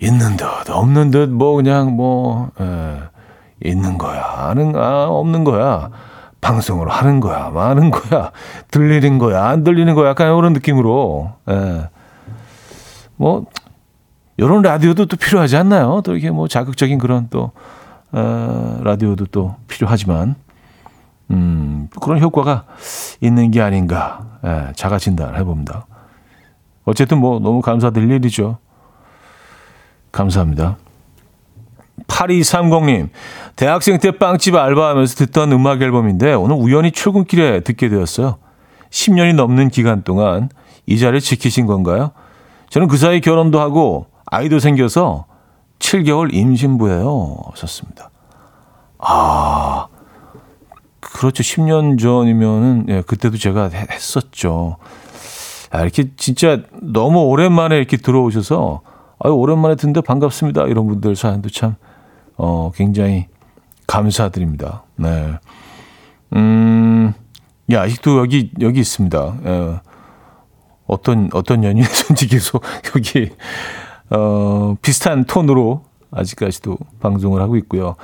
있는 0.00 0.36
듯 0.36 0.44
없는 0.68 1.10
듯 1.10 1.28
뭐 1.30 1.56
그냥 1.56 1.96
뭐 1.96 2.50
에, 2.60 2.98
있는 3.64 3.96
거야 3.96 4.22
아는 4.50 4.76
아 4.76 5.06
없는 5.08 5.44
거야 5.44 5.90
방송으로 6.46 6.90
하는 6.90 7.18
거야 7.18 7.50
많은 7.50 7.90
거야 7.90 8.30
들리는 8.70 9.18
거야 9.18 9.46
안 9.48 9.64
들리는 9.64 9.94
거야 9.94 10.10
약간 10.10 10.36
이런 10.36 10.52
느낌으로 10.52 11.32
에, 11.48 11.88
뭐 13.16 13.46
이런 14.36 14.62
라디오도 14.62 15.06
또 15.06 15.16
필요하지 15.16 15.56
않나요? 15.56 16.02
또 16.04 16.16
이게 16.16 16.30
뭐 16.30 16.46
자극적인 16.46 16.98
그런 16.98 17.28
또 17.30 17.50
어, 18.12 18.80
라디오도 18.82 19.26
또 19.26 19.56
필요하지만 19.66 20.36
음, 21.30 21.88
그런 22.00 22.20
효과가 22.20 22.64
있는 23.20 23.50
게 23.50 23.60
아닌가 23.60 24.20
예, 24.44 24.72
자가 24.76 24.98
진단을 24.98 25.38
해봅니다. 25.38 25.86
어쨌든 26.84 27.18
뭐 27.18 27.40
너무 27.40 27.60
감사드릴 27.62 28.12
일이죠. 28.12 28.58
감사합니다. 30.12 30.76
8230님, 32.06 33.08
대학생 33.56 33.98
때 33.98 34.12
빵집 34.12 34.54
알바하면서 34.54 35.14
듣던 35.16 35.52
음악 35.52 35.82
앨범인데 35.82 36.34
오늘 36.34 36.56
우연히 36.56 36.92
출근길에 36.92 37.60
듣게 37.60 37.88
되었어요. 37.88 38.38
10년이 38.90 39.34
넘는 39.34 39.70
기간 39.70 40.02
동안 40.02 40.48
이 40.86 40.98
자리를 40.98 41.20
지키신 41.20 41.66
건가요? 41.66 42.12
저는 42.70 42.88
그 42.88 42.96
사이 42.96 43.20
결혼도 43.20 43.60
하고 43.60 44.06
아이도 44.26 44.58
생겨서 44.58 45.26
7개월 45.78 46.32
임신부예요. 46.32 47.36
썼습니다. 47.54 48.10
아, 48.98 49.88
그렇죠. 51.00 51.42
10년 51.42 51.98
전이면은, 52.00 52.86
예, 52.88 53.02
그때도 53.02 53.36
제가 53.36 53.68
했었죠. 53.68 54.76
아, 55.70 55.82
이렇게 55.82 56.10
진짜 56.16 56.62
너무 56.80 57.20
오랜만에 57.24 57.76
이렇게 57.76 57.96
들어오셔서, 57.96 58.80
아유, 59.18 59.32
오랜만에 59.32 59.76
듣는데 59.76 60.00
반갑습니다. 60.00 60.64
이런 60.64 60.86
분들 60.86 61.16
사연도 61.16 61.48
참, 61.50 61.76
어, 62.36 62.70
굉장히 62.74 63.26
감사드립니다. 63.86 64.84
네. 64.96 65.38
음, 66.34 67.14
야, 67.72 67.82
아직도 67.82 68.18
여기, 68.18 68.50
여기 68.60 68.80
있습니다. 68.80 69.36
예. 69.44 69.80
어떤, 70.86 71.30
어떤 71.32 71.64
연인이든지 71.64 72.28
계속 72.28 72.62
여기 72.94 73.30
어, 74.10 74.76
비슷한 74.82 75.24
톤으로 75.24 75.82
아직까지도 76.10 76.78
방송을 77.00 77.42
하고 77.42 77.56
있고요. 77.56 77.96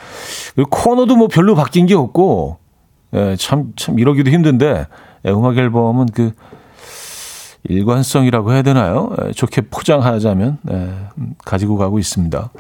그리고 0.54 0.70
코너도 0.70 1.16
뭐 1.16 1.28
별로 1.28 1.54
바뀐 1.54 1.86
게 1.86 1.94
없고, 1.94 2.58
예, 3.14 3.36
참, 3.36 3.72
참 3.76 3.98
이러기도 3.98 4.30
힘든데, 4.30 4.86
예, 5.24 5.30
음악 5.30 5.56
앨범은 5.56 6.06
그, 6.06 6.32
일관성이라고 7.64 8.52
해야 8.52 8.62
되나요? 8.62 9.14
예, 9.22 9.32
좋게 9.32 9.62
포장하자면, 9.70 10.58
예, 10.70 10.74
음, 11.18 11.34
가지고 11.44 11.76
가고 11.76 11.98
있습니다. 11.98 12.50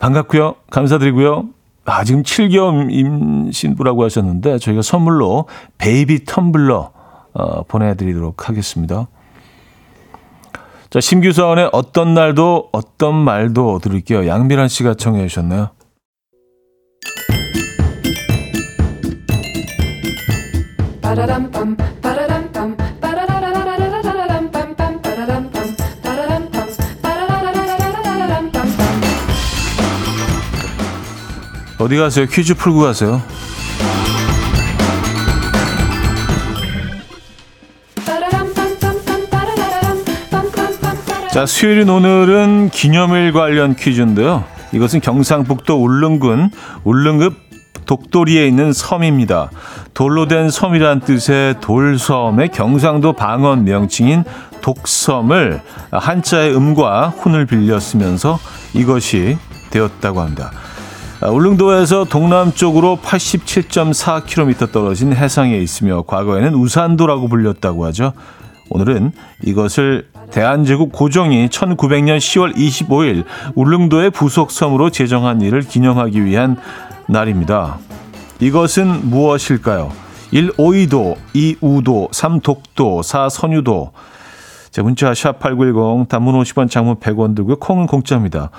반갑고요. 0.00 0.56
감사드리고요. 0.70 1.50
아, 1.84 2.04
지금 2.04 2.22
7개월 2.22 2.90
임신부라고 2.90 4.04
하셨는데, 4.04 4.58
저희가 4.58 4.82
선물로 4.82 5.46
베이비 5.78 6.24
텀블러, 6.24 6.90
어, 7.32 7.62
보내드리도록 7.64 8.48
하겠습니다. 8.48 9.08
자, 10.88 11.00
심규사원의 11.00 11.70
어떤 11.72 12.14
날도 12.14 12.70
어떤 12.72 13.14
말도 13.14 13.78
들을게요. 13.78 14.26
양미란 14.26 14.68
씨가 14.68 14.94
청해 14.94 15.28
주셨나요? 15.28 15.70
어디 31.80 31.96
가세요? 31.96 32.26
퀴즈 32.26 32.54
풀고 32.54 32.80
가세요. 32.80 33.22
자, 41.32 41.46
수요일인 41.46 41.88
오늘은 41.88 42.68
기념일 42.68 43.32
관련 43.32 43.74
퀴즈인데요. 43.74 44.44
이것은 44.72 45.00
경상북도 45.00 45.82
울릉군 45.82 46.50
울릉읍 46.84 47.34
독도리에 47.86 48.46
있는 48.46 48.74
섬입니다. 48.74 49.50
돌로 49.94 50.28
된 50.28 50.50
섬이란 50.50 51.00
뜻의 51.00 51.60
돌섬의 51.62 52.50
경상도 52.50 53.14
방언 53.14 53.64
명칭인 53.64 54.24
독섬을 54.60 55.62
한자의 55.90 56.54
음과 56.54 57.08
훈을 57.08 57.46
빌려 57.46 57.80
쓰면서 57.80 58.38
이것이 58.74 59.38
되었다고 59.70 60.20
합니다. 60.20 60.50
울릉도에서 61.28 62.04
동남쪽으로 62.04 62.98
87.4km 63.02 64.72
떨어진 64.72 65.12
해상에 65.12 65.58
있으며 65.58 66.02
과거에는 66.02 66.54
우산도라고 66.54 67.28
불렸다고 67.28 67.84
하죠. 67.86 68.14
오늘은 68.70 69.12
이것을 69.42 70.08
대한제국 70.30 70.92
고정이 70.92 71.48
1900년 71.48 72.18
10월 72.18 72.56
25일 72.56 73.24
울릉도의 73.54 74.10
부속섬으로 74.10 74.90
제정한 74.90 75.42
일을 75.42 75.60
기념하기 75.60 76.24
위한 76.24 76.56
날입니다. 77.06 77.78
이것은 78.38 79.10
무엇일까요? 79.10 79.92
1. 80.30 80.52
오이도, 80.56 81.16
2. 81.34 81.56
우도, 81.60 82.08
3. 82.12 82.40
독도, 82.40 83.02
4. 83.02 83.28
선유도. 83.28 83.92
제 84.70 84.80
문자 84.80 85.10
샵8910 85.10 86.08
단문 86.08 86.40
50원 86.40 86.70
장문 86.70 86.96
100원 86.96 87.34
들고요. 87.34 87.56
콩은 87.58 87.88
공짜입니다. 87.88 88.50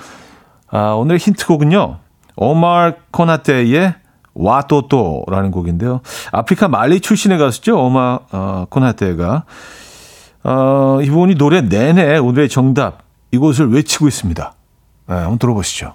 아, 0.68 0.92
오늘 0.92 1.16
힌트곡은요. 1.16 1.98
오마르 2.42 2.94
코나테의 3.12 3.94
와또또라는 4.34 5.50
곡인데요. 5.50 6.00
아프리카 6.32 6.68
말리 6.68 7.00
출신의 7.00 7.38
가수죠. 7.38 7.78
오마 7.78 8.18
어, 8.32 8.66
코나테가 8.68 9.44
어, 10.44 10.98
이분이 11.02 11.36
노래 11.36 11.60
내내 11.60 12.18
오늘의 12.18 12.48
정답 12.48 13.02
이곳을 13.30 13.70
외치고 13.70 14.08
있습니다. 14.08 14.54
네, 15.08 15.14
한번 15.14 15.38
들어보시죠. 15.38 15.94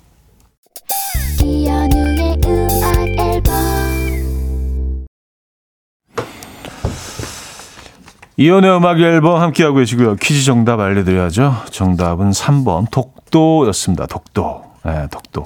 이연의 8.39 8.77
음악 8.77 8.99
앨범 8.99 9.41
함께하고 9.41 9.77
계시고요. 9.77 10.15
퀴즈 10.15 10.45
정답 10.45 10.79
알려드려야죠. 10.79 11.55
정답은 11.71 12.29
3번 12.29 12.85
독도였습니다. 12.91 14.05
독도. 14.05 14.63
네, 14.85 15.07
독도. 15.11 15.43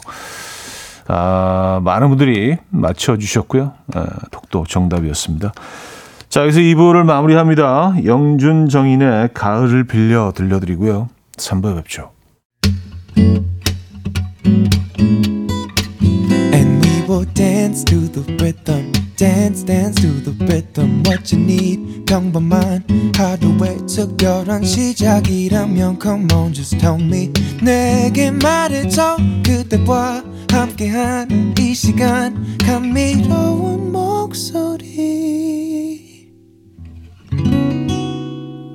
아, 1.14 1.82
많은 1.84 2.08
분들이 2.08 2.56
맞춰주셨고요. 2.70 3.74
네, 3.88 4.02
독도 4.32 4.64
정답이었습니다. 4.66 5.52
자, 6.30 6.42
여기서 6.44 6.62
2부를 6.62 7.04
마무리합니다. 7.04 7.96
영준 8.06 8.70
정인의 8.70 9.32
가을을 9.34 9.84
빌려 9.84 10.32
들려드리고요. 10.34 11.10
3부에 11.38 11.76
뵙죠. 11.76 12.12
And 16.54 16.88
we 16.88 17.02
will 17.10 17.26
dance 17.34 17.84
to 17.84 18.10
the 18.10 18.24
rhythm. 18.40 19.11
Dance 19.22 19.64
dance 19.64 20.02
to 20.02 20.08
the 20.24 20.34
rhythm 20.48 21.04
what 21.06 21.32
you 21.32 21.40
need 21.40 22.06
평범한 22.08 22.84
하루의 23.16 23.86
특별한 23.86 24.64
시작이라면 24.64 26.00
come 26.02 26.26
on 26.34 26.52
just 26.52 26.80
tell 26.80 27.00
me 27.00 27.32
내게 27.62 28.32
말해줘 28.32 29.18
그대와 29.46 30.24
함께한 30.50 31.54
이 31.60 31.76
시간 31.76 32.58
감미로운 32.66 33.92
목소리 33.92 34.82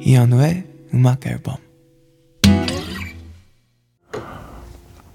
이현우의 0.01 0.65
음악 0.95 1.27
앨범 1.27 1.57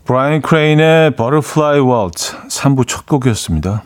브라이언 0.03 0.41
크레인의 0.41 1.15
Butterfly 1.15 1.79
Waltz 1.79 2.35
3부 2.49 2.85
첫 2.85 3.05
곡이었습니다. 3.05 3.85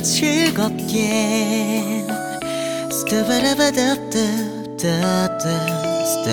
즐겁게. 0.00 1.82
스타바라바답답답답 2.90 5.40
스타 6.04 6.32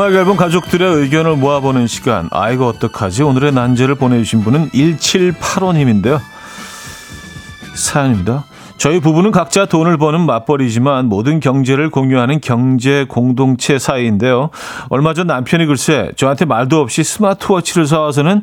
자, 0.00 0.06
음악 0.06 0.14
앨범 0.14 0.38
가족들의 0.38 0.94
의견을 0.94 1.36
모아보는 1.36 1.86
시간. 1.86 2.30
아, 2.32 2.50
이거 2.50 2.68
어떡하지? 2.68 3.22
오늘의 3.22 3.52
난제를 3.52 3.96
보내주신 3.96 4.40
분은 4.40 4.70
1785님인데요. 4.70 6.18
사연입니다. 7.74 8.44
저희 8.78 8.98
부부는 8.98 9.30
각자 9.30 9.66
돈을 9.66 9.98
버는 9.98 10.22
맞벌이지만 10.22 11.04
모든 11.04 11.38
경제를 11.38 11.90
공유하는 11.90 12.40
경제 12.40 13.04
공동체 13.10 13.78
사이인데요. 13.78 14.48
얼마 14.88 15.12
전 15.12 15.26
남편이 15.26 15.66
글쎄 15.66 16.12
저한테 16.16 16.46
말도 16.46 16.80
없이 16.80 17.04
스마트워치를 17.04 17.84
사와서는 17.84 18.42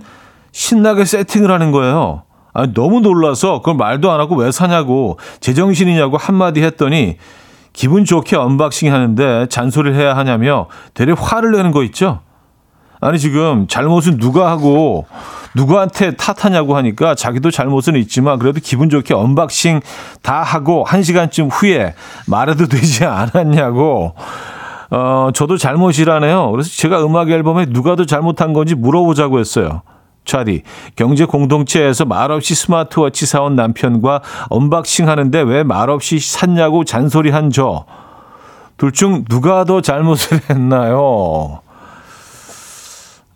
신나게 0.51 1.05
세팅을 1.05 1.49
하는 1.49 1.71
거예요. 1.71 2.21
아니, 2.53 2.71
너무 2.75 2.99
놀라서 2.99 3.61
그걸 3.61 3.77
말도 3.77 4.11
안 4.11 4.19
하고 4.19 4.35
왜 4.35 4.51
사냐고 4.51 5.17
제정신이냐고 5.39 6.17
한마디 6.17 6.61
했더니 6.61 7.17
기분 7.77 8.05
좋게 8.05 8.35
언박싱 8.35 8.91
하는데 8.91 9.45
잔소리를 9.49 9.95
해야 9.95 10.17
하냐며 10.17 10.65
되레 10.95 11.13
화를 11.15 11.51
내는 11.51 11.69
거 11.69 11.83
있죠? 11.83 12.21
아니, 12.99 13.19
지금 13.19 13.67
잘못은 13.67 14.17
누가 14.17 14.49
하고 14.49 15.05
누구한테 15.53 16.15
탓하냐고 16.15 16.75
하니까 16.75 17.13
자기도 17.13 17.51
잘못은 17.51 17.95
있지만 17.97 18.39
그래도 18.39 18.59
기분 18.63 18.89
좋게 18.89 19.13
언박싱 19.13 19.81
다 20.23 20.41
하고 20.41 20.83
한 20.85 21.03
시간쯤 21.03 21.49
후에 21.49 21.93
말해도 22.25 22.65
되지 22.67 23.05
않았냐고. 23.05 24.15
어, 24.89 25.29
저도 25.35 25.57
잘못이라네요. 25.57 26.49
그래서 26.49 26.71
제가 26.71 27.05
음악 27.05 27.29
앨범에 27.29 27.67
누가 27.67 27.95
더 27.95 28.05
잘못한 28.05 28.53
건지 28.53 28.73
물어보자고 28.73 29.37
했어요. 29.37 29.83
차디, 30.27 30.61
경제 30.95 31.25
공동체에서 31.25 32.05
말없이 32.05 32.53
스마트워치 32.53 33.25
사온 33.25 33.55
남편과 33.55 34.21
언박싱 34.49 35.09
하는데 35.09 35.41
왜 35.41 35.63
말없이 35.63 36.19
샀냐고 36.19 36.83
잔소리한 36.83 37.49
저. 37.49 37.85
둘 38.77 38.91
중 38.91 39.25
누가 39.27 39.63
더 39.63 39.81
잘못을 39.81 40.39
했나요? 40.51 41.61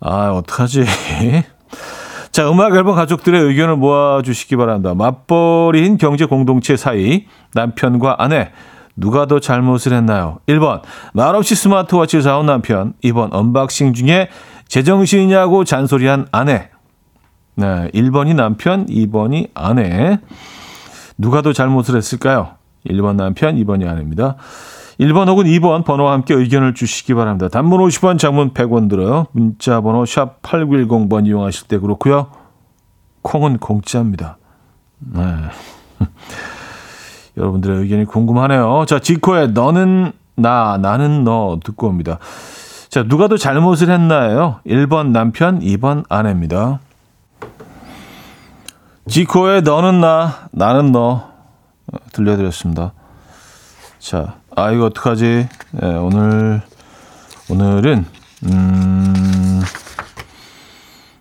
아, 0.00 0.30
어떡하지? 0.30 0.84
자, 2.30 2.50
음악 2.50 2.74
앨범 2.74 2.94
가족들의 2.94 3.40
의견을 3.40 3.76
모아주시기 3.76 4.56
바랍니다. 4.56 4.94
맞벌이인 4.94 5.98
경제 5.98 6.24
공동체 6.24 6.76
사이 6.76 7.26
남편과 7.54 8.16
아내 8.18 8.50
누가 8.96 9.26
더 9.26 9.40
잘못을 9.40 9.92
했나요? 9.92 10.38
1번 10.46 10.82
말없이 11.12 11.54
스마트워치 11.54 12.20
사온 12.22 12.46
남편 12.46 12.92
2번 13.04 13.28
언박싱 13.32 13.94
중에 13.94 14.28
제정신이냐고 14.68 15.64
잔소리한 15.64 16.26
아내 16.32 16.68
네, 17.54 17.90
1번이 17.92 18.34
남편, 18.34 18.86
2번이 18.86 19.50
아내. 19.54 20.18
누가 21.18 21.42
더 21.42 21.52
잘못을 21.52 21.96
했을까요? 21.96 22.52
1번 22.86 23.16
남편, 23.16 23.56
2번이 23.56 23.88
아내입니다. 23.88 24.36
1번 25.00 25.28
혹은 25.28 25.44
2번 25.44 25.84
번호와 25.84 26.12
함께 26.12 26.34
의견을 26.34 26.74
주시기 26.74 27.14
바랍니다. 27.14 27.48
단문 27.48 27.80
50원, 27.80 28.18
장문 28.18 28.52
100원 28.52 28.88
들어요. 28.88 29.26
문자 29.32 29.80
번호 29.80 30.04
샵 30.04 30.40
8910번 30.42 31.26
이용하실 31.26 31.68
때 31.68 31.78
그렇고요. 31.78 32.28
콩은 33.22 33.58
공짜입니다. 33.58 34.38
네. 34.98 35.22
여러분들의 37.36 37.78
의견이 37.78 38.04
궁금하네요. 38.04 38.84
자, 38.86 38.98
지코의 38.98 39.52
너는 39.52 40.12
나, 40.36 40.78
나는 40.80 41.24
너 41.24 41.58
듣고 41.64 41.88
옵니다. 41.88 42.18
자, 42.88 43.02
누가 43.02 43.28
더 43.28 43.36
잘못을 43.36 43.90
했나요? 43.90 44.60
1번 44.66 45.08
남편, 45.08 45.60
2번 45.60 46.04
아내입니다. 46.08 46.80
지코의 49.08 49.62
너는 49.62 50.00
나, 50.00 50.48
나는 50.52 50.92
너 50.92 51.30
들려드렸습니다. 52.12 52.92
자, 53.98 54.36
아 54.54 54.70
이거 54.70 54.86
어떡하지? 54.86 55.48
네, 55.72 55.86
오늘 55.96 56.62
오늘은 57.50 58.06
음, 58.44 59.62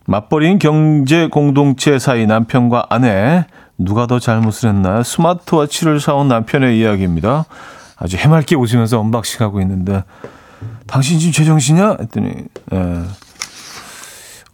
맞벌이인 0.05 0.59
경제 0.59 1.27
공동체 1.27 1.97
사이 1.99 2.25
남편과 2.27 2.87
아내 2.89 3.45
누가 3.77 4.05
더 4.05 4.19
잘못을 4.19 4.69
했나? 4.69 5.01
스마트워치를 5.03 5.99
사온 5.99 6.27
남편의 6.27 6.77
이야기입니다. 6.79 7.45
아주 7.95 8.17
해맑게 8.17 8.55
웃으면서 8.55 8.99
언박싱하고 8.99 9.61
있는데 9.61 10.03
당신 10.87 11.19
지금 11.19 11.31
제정신이야? 11.31 11.97
했더니 11.99 12.31
예. 12.73 13.01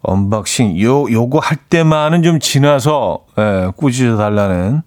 언박싱 0.01 0.79
요 0.81 1.09
요거 1.11 1.39
할 1.39 1.57
때만은 1.57 2.23
좀 2.23 2.39
지나서 2.39 3.25
예, 3.37 3.71
꾸짖어 3.75 4.17
달라는 4.17 4.81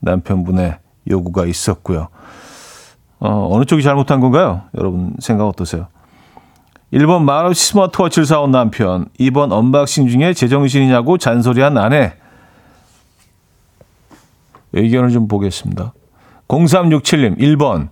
남편분의 0.00 0.78
요구가 1.10 1.46
있었고요. 1.46 2.08
어, 3.20 3.48
어느 3.52 3.64
쪽이 3.64 3.82
잘못한 3.82 4.20
건가요? 4.20 4.62
여러분 4.76 5.14
생각 5.18 5.46
어떠세요? 5.46 5.86
1번 6.92 7.22
말없이 7.22 7.68
스마트워치를 7.68 8.26
사온 8.26 8.50
남편, 8.50 9.06
2번 9.18 9.52
언박싱 9.52 10.08
중에 10.08 10.34
제정신이냐고 10.34 11.18
잔소리한 11.18 11.78
아내. 11.78 12.14
의견을 14.74 15.10
좀 15.10 15.28
보겠습니다. 15.28 15.92
0367님, 16.48 17.38
1번. 17.38 17.88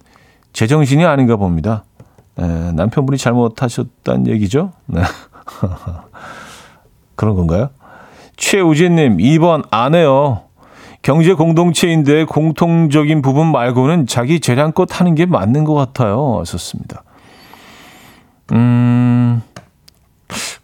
제정신이 0.52 1.04
아닌가 1.04 1.36
봅니다. 1.36 1.84
에, 2.38 2.72
남편분이 2.72 3.16
잘못하셨다는 3.18 4.26
얘기죠? 4.26 4.72
네. 4.86 5.02
그런 7.20 7.36
건가요? 7.36 7.68
최우진님, 8.38 9.18
2번 9.18 9.66
아내요. 9.70 10.44
경제 11.02 11.34
공동체인데 11.34 12.24
공통적인 12.24 13.20
부분 13.20 13.52
말고는 13.52 14.06
자기 14.06 14.40
재량껏 14.40 14.98
하는 14.98 15.14
게 15.14 15.26
맞는 15.26 15.64
것 15.64 15.74
같아요. 15.74 16.38
하셨습니다. 16.40 17.02
음, 18.52 19.42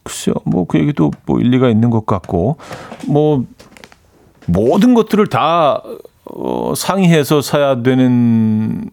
글쎄요. 0.02 0.36
뭐 0.46 0.64
그 0.64 0.78
얘기도 0.78 1.10
뭐 1.26 1.38
일리가 1.40 1.68
있는 1.68 1.90
것 1.90 2.06
같고, 2.06 2.56
뭐 3.06 3.44
모든 4.46 4.94
것들을 4.94 5.26
다 5.26 5.82
어, 6.24 6.72
상의해서 6.74 7.42
사야 7.42 7.82
되는 7.82 8.88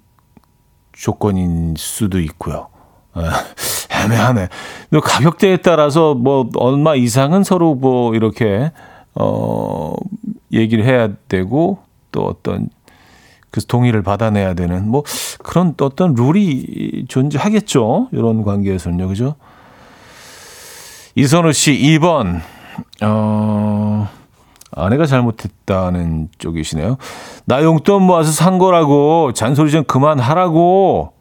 조건인 0.92 1.76
수도 1.78 2.20
있고요. 2.20 2.68
예, 4.04 4.14
애매하네. 4.14 4.50
가격대에 5.04 5.58
따라서 5.58 6.14
뭐 6.14 6.50
얼마 6.56 6.96
이상은 6.96 7.44
서로 7.44 7.76
뭐 7.76 8.16
이렇게 8.16 8.72
어 9.16 9.94
얘기를 10.52 10.86
해야 10.86 11.10
되고 11.28 11.80
또 12.12 12.26
어떤 12.26 12.70
그 13.52 13.64
동의를 13.64 14.02
받아내야 14.02 14.56
되는 14.56 14.90
뭐 14.90 15.04
그런 15.44 15.76
어떤 15.80 16.16
룰이 16.16 17.06
존재하겠죠. 17.08 18.10
이런 18.12 18.44
관계에서는요. 18.44 19.08
그죠? 19.08 19.36
이선우 21.16 21.54
씨 21.54 21.74
2번 21.74 22.42
어 23.04 24.10
아내가 24.72 25.06
잘못했다는 25.06 26.30
쪽이시네요. 26.40 26.98
나 27.46 27.64
용돈 27.64 28.04
모아서 28.04 28.32
산 28.32 28.58
거라고 28.58 29.32
잔소리 29.34 29.72
좀 29.72 29.84
그만하라고 29.84 31.13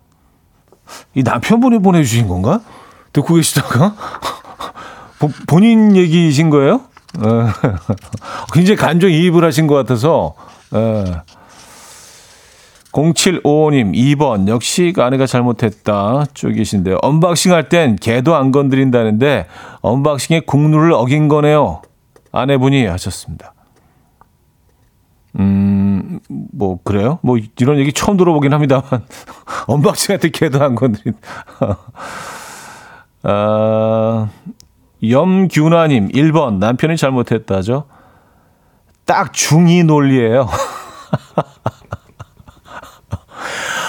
이 1.14 1.22
남편분이 1.22 1.80
보내주신 1.80 2.28
건가? 2.28 2.61
듣고 3.12 3.35
계시다가 3.35 3.95
본인 5.47 5.97
얘기이신 5.97 6.51
거예요? 6.51 6.83
어. 7.18 7.47
굉장히 8.53 8.76
감정이입을 8.76 9.45
하신 9.45 9.66
것 9.66 9.74
같아서. 9.74 10.35
0755님, 12.93 13.45
어. 13.45 13.93
2번. 13.93 14.49
역시 14.49 14.93
아내가 14.97 15.26
잘못했다. 15.26 16.24
쪽이신데. 16.35 16.97
언박싱 17.03 17.53
할 17.53 17.68
땐 17.68 17.97
개도 17.97 18.35
안 18.35 18.51
건드린다는데, 18.53 19.47
언박싱의 19.80 20.43
국룰을 20.47 20.93
어긴 20.93 21.28
거네요. 21.28 21.83
아내분이 22.33 22.87
하셨습니다. 22.87 23.55
음, 25.39 26.20
뭐, 26.28 26.78
그래요? 26.83 27.18
뭐, 27.22 27.39
이런 27.59 27.78
얘기 27.78 27.93
처음 27.93 28.16
들어보긴 28.16 28.53
합니다만, 28.53 29.05
언박싱할 29.66 30.15
때 30.15 30.30
개도 30.30 30.62
안 30.62 30.74
건대. 30.74 31.01
아, 33.22 34.28
염규나님, 35.09 36.09
1번. 36.09 36.59
남편이 36.59 36.97
잘못했다죠. 36.97 37.85
딱 39.05 39.33
중이 39.33 39.85
논리예요. 39.85 40.49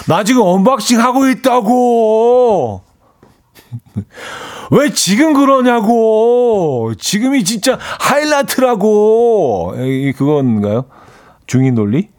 나 0.08 0.24
지금 0.24 0.42
언박싱 0.42 1.00
하고 1.00 1.28
있다고! 1.30 2.82
왜 4.72 4.92
지금 4.92 5.34
그러냐고! 5.34 6.94
지금이 6.98 7.44
진짜 7.44 7.78
하이라이트라고! 8.00 9.76
그건가요? 10.18 10.86
중인 11.48 11.76
논리? 11.76 12.10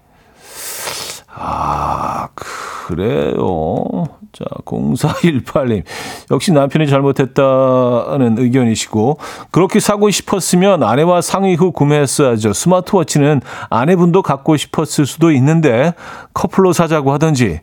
아, 1.28 2.28
그래요. 2.34 3.84
자, 4.32 4.44
0418님. 4.64 5.84
역시 6.30 6.52
남편이 6.52 6.88
잘못했다는 6.88 8.36
의견이시고, 8.38 9.18
그렇게 9.50 9.80
사고 9.80 10.10
싶었으면 10.10 10.82
아내와 10.82 11.20
상의 11.20 11.54
후 11.54 11.72
구매했어야죠. 11.72 12.52
스마트워치는 12.52 13.40
아내분도 13.70 14.22
갖고 14.22 14.56
싶었을 14.56 15.06
수도 15.06 15.30
있는데, 15.32 15.94
커플로 16.34 16.72
사자고 16.72 17.12
하던지, 17.12 17.60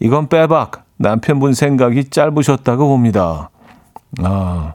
이건 0.00 0.28
빼박. 0.28 0.84
남편분 0.96 1.54
생각이 1.54 2.10
짧으셨다고 2.10 2.86
봅니다. 2.86 3.50
아, 4.22 4.74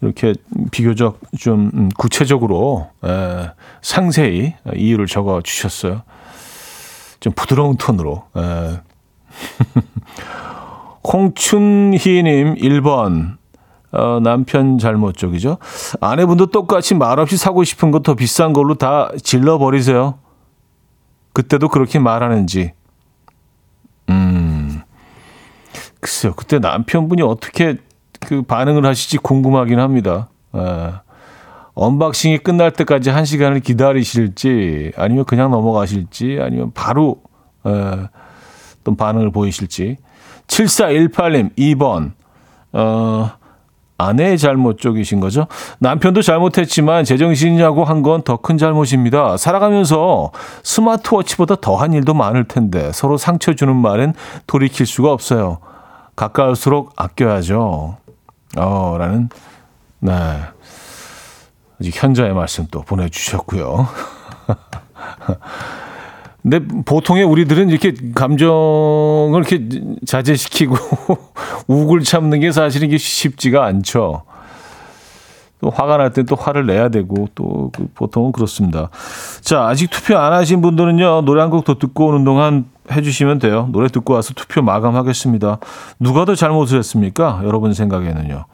이렇게 0.00 0.34
비교적 0.70 1.20
좀 1.38 1.70
음, 1.74 1.88
구체적으로 1.96 2.90
에, 3.04 3.50
상세히 3.82 4.54
이유를 4.74 5.06
적어 5.06 5.40
주셨어요. 5.42 6.02
좀 7.20 7.32
부드러운 7.34 7.76
톤으로. 7.76 8.24
에. 8.36 8.80
홍춘희님 11.12 12.56
1번 12.56 13.36
어, 13.92 14.20
남편 14.20 14.78
잘못 14.78 15.16
쪽이죠. 15.16 15.58
아내분도 16.00 16.46
똑같이 16.46 16.94
말없이 16.94 17.36
사고 17.36 17.64
싶은 17.64 17.90
거 17.90 18.00
더 18.00 18.14
비싼 18.14 18.52
걸로 18.52 18.74
다 18.74 19.10
질러 19.22 19.58
버리세요. 19.58 20.18
그때도 21.32 21.68
그렇게 21.68 21.98
말하는지. 21.98 22.72
음, 24.10 24.82
글쎄요. 26.00 26.34
그때 26.34 26.58
남편분이 26.58 27.22
어떻게 27.22 27.76
그 28.26 28.42
반응을 28.42 28.84
하실지 28.84 29.18
궁금하긴 29.18 29.78
합니다. 29.78 30.28
에. 30.52 30.58
언박싱이 31.74 32.38
끝날 32.38 32.72
때까지 32.72 33.10
한 33.10 33.24
시간을 33.24 33.60
기다리실지 33.60 34.92
아니면 34.96 35.24
그냥 35.26 35.50
넘어가실지 35.52 36.38
아니면 36.40 36.72
바로 36.74 37.20
에, 37.64 37.70
어떤 38.80 38.96
반응을 38.96 39.30
보이실지 39.30 39.98
7418님 40.48 41.54
2번 41.56 42.12
어, 42.72 43.30
아내의 43.98 44.38
잘못 44.38 44.78
쪽이신 44.78 45.20
거죠. 45.20 45.46
남편도 45.78 46.20
잘못했지만 46.22 47.04
제정신이냐고 47.04 47.84
한 47.84 48.02
건 48.02 48.22
더 48.22 48.38
큰 48.38 48.58
잘못입니다. 48.58 49.36
살아가면서 49.36 50.32
스마트워치보다 50.64 51.56
더한 51.60 51.92
일도 51.92 52.12
많을 52.14 52.44
텐데 52.48 52.90
서로 52.92 53.16
상처 53.18 53.54
주는 53.54 53.74
말은 53.76 54.14
돌이킬 54.48 54.84
수가 54.86 55.12
없어요. 55.12 55.58
가까울수록 56.16 56.92
아껴야죠. 56.96 57.98
어, 58.56 58.96
라는, 58.98 59.28
네. 60.00 60.12
아직 61.80 62.02
현자의 62.02 62.32
말씀 62.34 62.66
또 62.70 62.82
보내주셨고요. 62.82 63.88
근데 66.42 66.60
보통의 66.84 67.24
우리들은 67.24 67.70
이렇게 67.70 67.92
감정을 68.14 69.44
이렇게 69.44 69.68
자제시키고 70.06 70.76
욱을 71.66 72.02
참는 72.02 72.38
게 72.40 72.52
사실 72.52 72.84
이게 72.84 72.98
쉽지가 72.98 73.64
않죠. 73.64 74.22
또 75.60 75.70
화가 75.70 75.96
날때또 75.96 76.36
화를 76.36 76.66
내야 76.66 76.88
되고 76.90 77.28
또그 77.34 77.88
보통은 77.94 78.32
그렇습니다. 78.32 78.90
자, 79.40 79.66
아직 79.66 79.90
투표 79.90 80.16
안 80.18 80.32
하신 80.32 80.60
분들은요, 80.60 81.22
노래 81.22 81.40
한 81.40 81.50
곡 81.50 81.64
더 81.64 81.74
듣고 81.74 82.08
오는 82.08 82.24
동안 82.24 82.66
해주시면 82.90 83.38
돼요. 83.38 83.68
노래 83.72 83.88
듣고 83.88 84.14
와서 84.14 84.34
투표 84.34 84.62
마감하겠습니다. 84.62 85.58
누가 85.98 86.24
더 86.24 86.34
잘못을 86.34 86.78
했습니까? 86.78 87.40
여러분 87.44 87.72
생각에는요. 87.72 88.44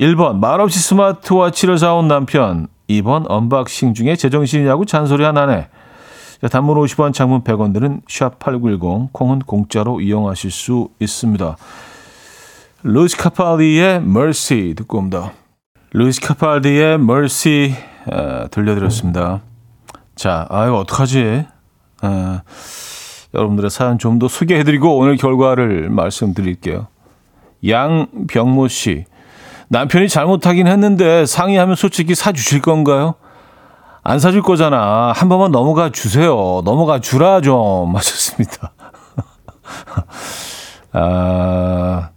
1번, 0.00 0.36
말없이 0.36 0.78
스마트워치를 0.78 1.78
사온 1.78 2.06
남편. 2.08 2.68
2번, 2.88 3.24
언박싱 3.28 3.94
중에 3.94 4.14
제정신이냐고 4.14 4.84
잔소리한 4.84 5.24
아내. 5.24 5.68
단문 6.50 6.76
50원, 6.78 7.12
장문 7.12 7.42
100원 7.42 7.72
드는 7.72 8.02
샵8910, 8.08 9.08
콩은 9.12 9.40
공짜로 9.40 10.00
이용하실 10.00 10.50
수 10.50 10.88
있습니다. 11.00 11.56
루이스 12.82 13.16
카팔디의 13.16 13.96
Mercy 13.96 14.74
듣고 14.74 14.98
옵니다. 14.98 15.32
루이스 15.98 16.20
카팔디의 16.20 16.96
Mercy 16.96 17.72
어, 18.12 18.48
들려드렸습니다. 18.50 19.40
자, 20.14 20.46
아유 20.50 20.74
어떡하지? 20.76 21.46
어, 22.02 22.40
여러분들의 23.32 23.70
사연 23.70 23.98
좀 23.98 24.18
더 24.18 24.28
소개해드리고 24.28 24.94
오늘 24.98 25.16
결과를 25.16 25.88
말씀드릴게요. 25.88 26.88
양병모 27.66 28.68
씨. 28.68 29.06
남편이 29.68 30.10
잘못하긴 30.10 30.66
했는데 30.66 31.24
상의하면 31.24 31.76
솔직히 31.76 32.14
사주실 32.14 32.60
건가요? 32.60 33.14
안 34.02 34.18
사줄 34.18 34.42
거잖아. 34.42 35.12
한 35.16 35.30
번만 35.30 35.50
넘어가 35.50 35.88
주세요. 35.90 36.60
넘어가 36.66 37.00
주라 37.00 37.40
좀 37.40 37.96
하셨습니다. 37.96 38.72
아, 40.92 42.10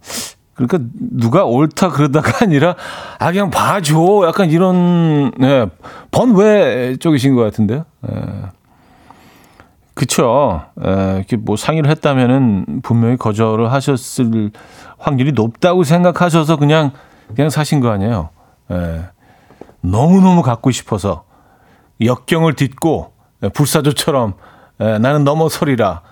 그러니까 0.66 0.90
누가 0.98 1.44
옳다 1.44 1.88
그러다가 1.90 2.44
아니라 2.44 2.74
아 3.18 3.30
그냥 3.30 3.50
봐줘. 3.50 4.24
약간 4.26 4.50
이런 4.50 5.30
네, 5.38 5.66
번외 6.10 6.96
쪽이신 6.96 7.34
것 7.34 7.42
같은데요. 7.42 7.84
네. 8.02 8.10
그쵸. 9.94 10.62
에, 10.82 11.16
이렇게 11.16 11.36
뭐 11.36 11.56
상의를 11.56 11.90
했다면은 11.90 12.80
분명히 12.82 13.16
거절을 13.16 13.72
하셨을 13.72 14.50
확률이 14.98 15.32
높다고 15.32 15.84
생각하셔서 15.84 16.56
그냥 16.56 16.92
그냥 17.34 17.50
사신 17.50 17.80
거 17.80 17.90
아니에요. 17.90 18.30
에, 18.70 19.02
너무 19.80 20.20
너무 20.20 20.42
갖고 20.42 20.70
싶어서 20.70 21.24
역경을 22.02 22.54
딛고 22.54 23.12
불사조처럼 23.54 24.34
나는 24.78 25.24
넘어서리라. 25.24 26.02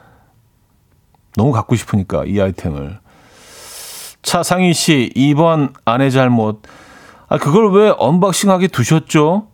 너무 1.36 1.52
갖고 1.52 1.76
싶으니까 1.76 2.24
이 2.26 2.40
아이템을. 2.40 2.98
차상희 4.22 4.72
씨 4.72 5.12
2번 5.14 5.72
아내 5.84 6.10
잘못. 6.10 6.62
아 7.28 7.38
그걸 7.38 7.72
왜 7.72 7.92
unboxing하게 7.96 8.68
두셨죠? 8.68 9.48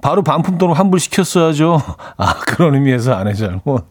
바로 0.00 0.22
반품돈으로 0.22 0.74
환불 0.74 1.00
시켰어야죠. 1.00 1.80
아 2.16 2.34
그런 2.40 2.74
의미에서 2.74 3.14
아내 3.14 3.34
잘못. 3.34 3.86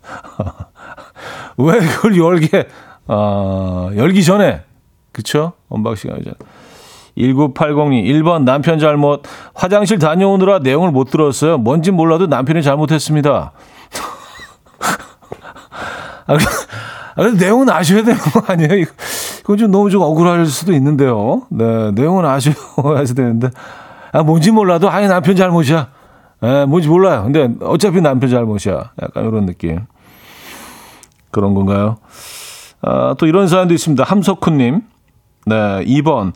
왜 1.57 1.79
그걸 1.79 2.17
열게 2.17 2.67
아 3.07 3.89
열기 3.95 4.23
전에 4.23 4.63
그쵸? 5.11 5.53
unboxing 5.69 6.11
하기 6.11 6.23
전에. 6.23 6.35
1980님, 7.17 8.05
1번 8.05 8.43
남편 8.43 8.79
잘못. 8.79 9.23
화장실 9.53 9.99
다녀오느라 9.99 10.59
내용을 10.59 10.91
못 10.91 11.11
들었어요. 11.11 11.57
뭔진 11.57 11.95
몰라도 11.95 12.27
남편이 12.27 12.63
잘못했습니다. 12.63 13.51
아, 16.27 16.37
아, 17.15 17.23
내용은 17.37 17.69
아셔야 17.69 18.03
되는 18.03 18.17
거 18.17 18.41
아니에요? 18.47 18.85
이건 19.41 19.57
좀 19.57 19.71
너무 19.71 19.89
좀 19.89 20.01
억울할 20.01 20.45
수도 20.45 20.73
있는데요. 20.73 21.43
네, 21.49 21.91
내용은 21.91 22.25
아셔야 22.25 22.55
되는데. 23.15 23.49
아, 24.11 24.23
뭔지 24.23 24.51
몰라도, 24.51 24.89
아예 24.89 25.07
남편 25.07 25.35
잘못이야. 25.35 25.87
예, 26.43 26.65
뭔지 26.65 26.89
몰라요. 26.89 27.23
근데 27.23 27.49
어차피 27.61 28.01
남편 28.01 28.29
잘못이야. 28.29 28.91
약간 29.01 29.27
이런 29.27 29.45
느낌. 29.45 29.79
그런 31.31 31.53
건가요? 31.53 31.97
아, 32.81 33.15
또 33.17 33.25
이런 33.25 33.47
사연도 33.47 33.73
있습니다. 33.73 34.03
함석훈님. 34.03 34.81
네, 35.45 35.55
2번. 35.85 36.33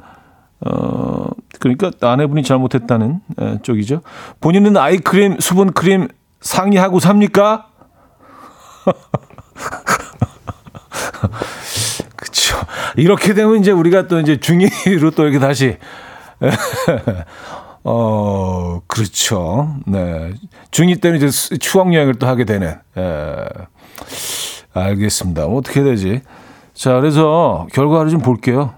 어, 0.66 1.28
그러니까 1.60 1.92
아내분이 2.02 2.44
잘못했다는 2.44 3.20
에, 3.40 3.60
쪽이죠. 3.62 4.02
본인은 4.42 4.78
아이크림, 4.78 5.40
수분크림 5.40 6.08
상의하고 6.42 7.00
삽니까? 7.00 7.68
이렇게 12.98 13.34
되면 13.34 13.58
이제 13.60 13.72
우리가 13.72 14.08
또 14.08 14.20
이제 14.20 14.40
중의로 14.40 15.12
또 15.16 15.24
이렇게 15.24 15.40
다시 15.40 15.78
어, 17.84 18.82
그렇죠. 18.88 19.76
네. 19.86 20.34
중2 20.72 21.02
때는 21.02 21.22
이제 21.22 21.58
추억 21.58 21.94
여행을 21.94 22.16
또 22.16 22.26
하게 22.26 22.44
되는. 22.44 22.70
에, 22.98 23.46
알겠습니다. 24.74 25.46
어떻게 25.46 25.84
되지? 25.84 26.22
자, 26.74 27.00
그래서 27.00 27.68
결과를 27.74 28.10
좀 28.10 28.22
볼게요. 28.22 28.74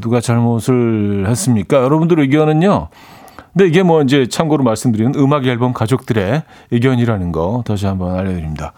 누가 0.00 0.20
잘못을 0.20 1.26
했습니까? 1.28 1.78
여러분들 1.78 2.18
의견은요. 2.18 2.88
근데 3.52 3.66
이게 3.66 3.82
뭐 3.82 4.02
이제 4.02 4.26
참고로 4.28 4.64
말씀드리는 4.64 5.14
음악 5.16 5.46
앨범 5.46 5.72
가족들의 5.72 6.42
의견이라는 6.72 7.32
거 7.32 7.62
다시 7.64 7.86
한번 7.86 8.16
알려드립니다. 8.16 8.72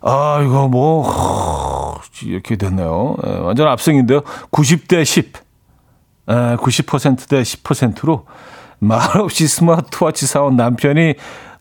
아, 0.00 0.42
이거 0.44 0.68
뭐, 0.68 1.02
이렇게 2.26 2.56
됐네요. 2.56 3.16
에, 3.24 3.30
완전 3.38 3.68
압승인데요. 3.68 4.22
90대 4.50 5.04
10. 5.04 5.32
에, 6.28 6.32
90%대 6.56 7.42
10%로 7.42 8.26
말없이 8.78 9.46
스마트워치 9.48 10.26
사온 10.26 10.56
남편이 10.56 11.14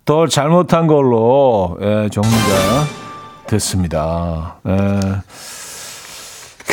더 0.06 0.28
잘못한 0.28 0.88
걸로 0.88 1.78
에, 1.82 2.10
정리가 2.10 2.86
됐습니다. 3.48 4.58
에, 4.66 5.00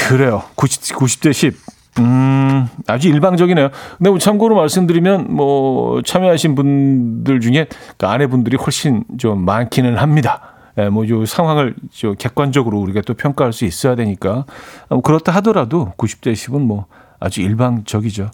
그래요. 0.08 0.42
90, 0.54 0.96
90대 0.96 1.32
10. 1.32 1.56
음, 2.00 2.68
아주 2.88 3.08
일방적이네요. 3.08 3.70
근데 3.98 4.10
뭐 4.10 4.18
참고로 4.18 4.56
말씀드리면, 4.56 5.32
뭐, 5.32 6.02
참여하신 6.02 6.56
분들 6.56 7.40
중에 7.40 7.66
그 7.96 8.06
아내분들이 8.06 8.56
훨씬 8.56 9.04
좀 9.18 9.44
많기는 9.44 9.96
합니다. 9.96 10.53
예, 10.78 10.88
뭐, 10.88 11.08
요 11.08 11.24
상황을 11.24 11.76
저 11.92 12.14
객관적으로 12.14 12.78
우리가 12.80 13.00
또 13.02 13.14
평가할 13.14 13.52
수 13.52 13.64
있어야 13.64 13.94
되니까. 13.94 14.44
뭐 14.88 15.00
그렇다 15.02 15.30
하더라도 15.32 15.92
90대 15.96 16.32
10은 16.32 16.60
뭐 16.60 16.86
아주 17.20 17.42
일방적이죠. 17.42 18.30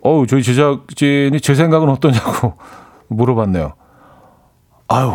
어우, 0.00 0.26
저희 0.26 0.42
제작진이 0.42 1.40
제 1.40 1.54
생각은 1.54 1.88
어떠냐고 1.88 2.54
물어봤네요. 3.08 3.74
아유, 4.88 5.14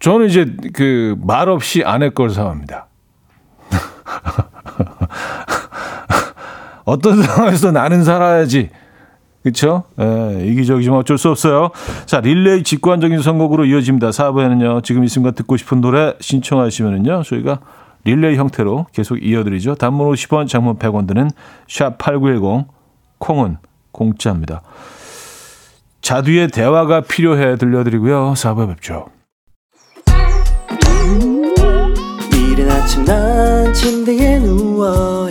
저는 0.00 0.26
이제 0.26 0.56
그 0.74 1.16
말 1.22 1.48
없이 1.48 1.84
아내 1.84 2.10
걸 2.10 2.30
사합니다. 2.30 2.88
어떤 6.84 7.22
상황에서 7.22 7.70
나는 7.70 8.02
살아야지. 8.02 8.70
그쵸? 9.42 9.84
예, 10.00 10.46
이기적이지만 10.46 11.00
어쩔 11.00 11.18
수 11.18 11.28
없어요. 11.28 11.70
자, 12.06 12.20
릴레이 12.20 12.62
직관적인 12.62 13.20
선곡으로 13.22 13.64
이어집니다. 13.64 14.10
4부에는요, 14.10 14.84
지금 14.84 15.04
이 15.04 15.08
순간 15.08 15.34
듣고 15.34 15.56
싶은 15.56 15.80
노래 15.80 16.14
신청하시면은요, 16.20 17.22
저희가 17.24 17.58
릴레이 18.04 18.36
형태로 18.36 18.86
계속 18.92 19.16
이어드리죠. 19.16 19.74
단문 19.74 20.12
50원, 20.12 20.48
장문 20.48 20.78
100원 20.78 21.06
드는 21.06 21.30
샵 21.68 21.98
8910, 21.98 22.68
콩은 23.18 23.58
공짜입니다. 23.90 24.62
자두의 26.00 26.48
대화가 26.48 27.02
필요해 27.02 27.56
들려드리고요. 27.56 28.34
4부에 28.34 28.68
뵙죠. 28.68 29.06
이른 32.32 32.70
아침 32.70 33.04
난 33.04 33.72
침대에 33.72 34.40
누워 34.40 35.30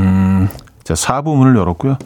음, 0.00 0.48
자, 0.82 0.94
4부 0.94 1.36
문을 1.36 1.56
열었고요. 1.56 1.96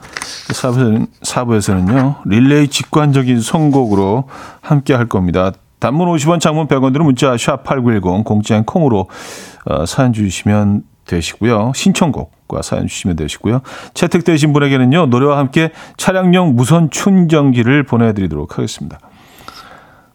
4부에서는, 0.48 1.06
4부에서는요, 1.22 2.16
릴레이 2.26 2.68
직관적인 2.68 3.40
선곡으로 3.40 4.28
함께 4.60 4.94
할 4.94 5.06
겁니다. 5.06 5.52
단문 5.78 6.08
50원, 6.08 6.40
장문 6.40 6.66
100원 6.66 6.92
들은 6.92 7.04
문자 7.04 7.34
샵8910 7.34 8.24
공짜인 8.24 8.64
콩으로 8.64 9.08
어, 9.66 9.86
사연 9.86 10.12
주시면 10.12 10.82
되시고요. 11.06 11.72
신청곡과 11.74 12.62
사연 12.62 12.86
주시면 12.86 13.16
되시고요. 13.16 13.60
채택되신 13.92 14.52
분에게는요, 14.52 15.06
노래와 15.06 15.38
함께 15.38 15.70
차량용 15.96 16.56
무선 16.56 16.90
충전기를 16.90 17.82
보내드리도록 17.84 18.56
하겠습니다. 18.58 18.98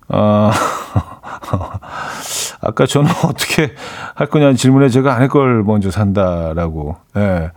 어, 0.10 0.50
아까 2.62 2.86
저는 2.88 3.12
어떻게 3.24 3.74
할 4.16 4.28
거냐는 4.28 4.56
질문에 4.56 4.90
제가 4.90 5.14
안 5.14 5.22
할 5.22 5.30
걸 5.30 5.64
먼저 5.64 5.92
산다라고 5.92 6.96
예, 7.18 7.52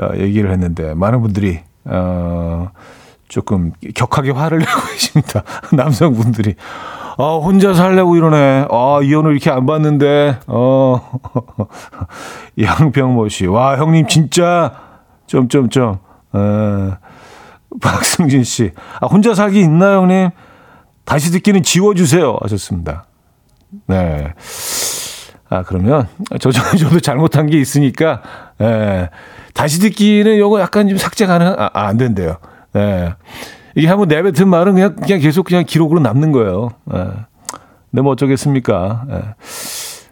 어, 0.00 0.10
얘기를 0.16 0.50
했는데 0.50 0.94
많은 0.94 1.20
분들이 1.22 1.60
어, 1.84 2.70
조금 3.28 3.72
격하게 3.94 4.30
화를 4.32 4.58
내고 4.64 4.70
계십니다. 4.92 5.42
남성분들이 5.72 6.54
아, 7.16 7.36
혼자 7.36 7.74
살려고 7.74 8.16
이러네. 8.16 8.66
아, 8.70 8.98
이혼을 9.02 9.32
이렇게 9.32 9.48
안 9.50 9.66
봤는데. 9.66 10.40
어. 10.48 11.20
양병모 12.60 13.28
씨. 13.28 13.46
와, 13.46 13.78
형님 13.78 14.08
진짜 14.08 14.74
점점점. 15.28 16.00
어. 16.32 16.96
박승진 17.80 18.42
씨. 18.42 18.72
아, 19.00 19.06
혼자 19.06 19.32
살기 19.32 19.60
있나요, 19.60 19.98
형님? 20.00 20.30
다시 21.04 21.30
듣기는 21.30 21.62
지워주세요. 21.62 22.38
하셨습니다. 22.42 23.04
네. 23.86 24.32
아, 25.54 25.62
그러면, 25.62 26.08
저, 26.40 26.50
저, 26.50 26.60
저도 26.76 26.98
잘못한 26.98 27.46
게 27.46 27.60
있으니까, 27.60 28.22
예. 28.60 29.08
다시 29.52 29.78
듣기는 29.78 30.36
요거 30.36 30.60
약간 30.60 30.88
좀 30.88 30.98
삭제 30.98 31.26
가능, 31.26 31.46
아, 31.46 31.70
아, 31.72 31.86
안 31.86 31.96
된대요. 31.96 32.38
예. 32.74 33.14
이게 33.76 33.86
한번 33.86 34.08
내뱉은 34.08 34.48
말은 34.48 34.74
그냥, 34.74 34.96
그냥 34.96 35.20
계속 35.20 35.44
그냥 35.44 35.64
기록으로 35.64 36.00
남는 36.00 36.32
거예요. 36.32 36.70
예. 36.92 36.98
근데 37.90 38.02
뭐 38.02 38.12
어쩌겠습니까. 38.12 39.04
예. 39.10 39.22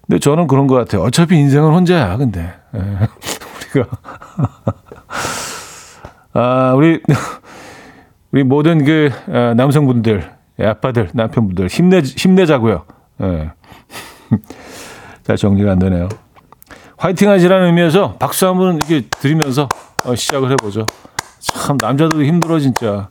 근데 0.07 0.21
저는 0.21 0.47
그런 0.47 0.69
것 0.69 0.77
같아요. 0.77 1.03
어차피 1.03 1.37
인생은 1.37 1.73
혼자야, 1.73 2.17
근데. 2.19 2.55
예. 2.77 2.79
우리가. 3.75 3.91
아, 6.35 6.73
우리, 6.77 7.01
우리 8.31 8.45
모든 8.45 8.85
그, 8.85 9.11
어, 9.27 9.55
남성분들, 9.57 10.31
예, 10.61 10.67
아빠들, 10.67 11.11
남편분들, 11.13 11.67
힘내, 11.67 11.99
힘내자고요. 12.01 12.85
예. 13.23 13.51
잘 15.25 15.37
정리가 15.37 15.73
안 15.73 15.79
되네요. 15.79 16.09
화이팅 16.97 17.31
하시라는 17.31 17.67
의미에서 17.67 18.15
박수 18.19 18.47
한번 18.47 18.77
이렇게 18.77 19.03
드리면서 19.09 19.69
어, 20.05 20.15
시작을 20.15 20.51
해보죠. 20.53 20.87
참, 21.41 21.77
남자도 21.81 22.23
힘들어, 22.25 22.59
진짜. 22.61 23.09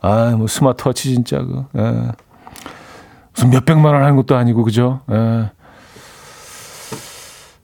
아, 0.00 0.30
뭐 0.36 0.46
스마트워치 0.46 1.14
진짜, 1.14 1.38
그. 1.38 1.64
예. 1.76 2.12
무슨 3.34 3.50
몇백만 3.50 3.92
원 3.92 4.02
하는 4.02 4.16
것도 4.16 4.36
아니고, 4.36 4.62
그죠? 4.62 5.00
예. 5.10 5.50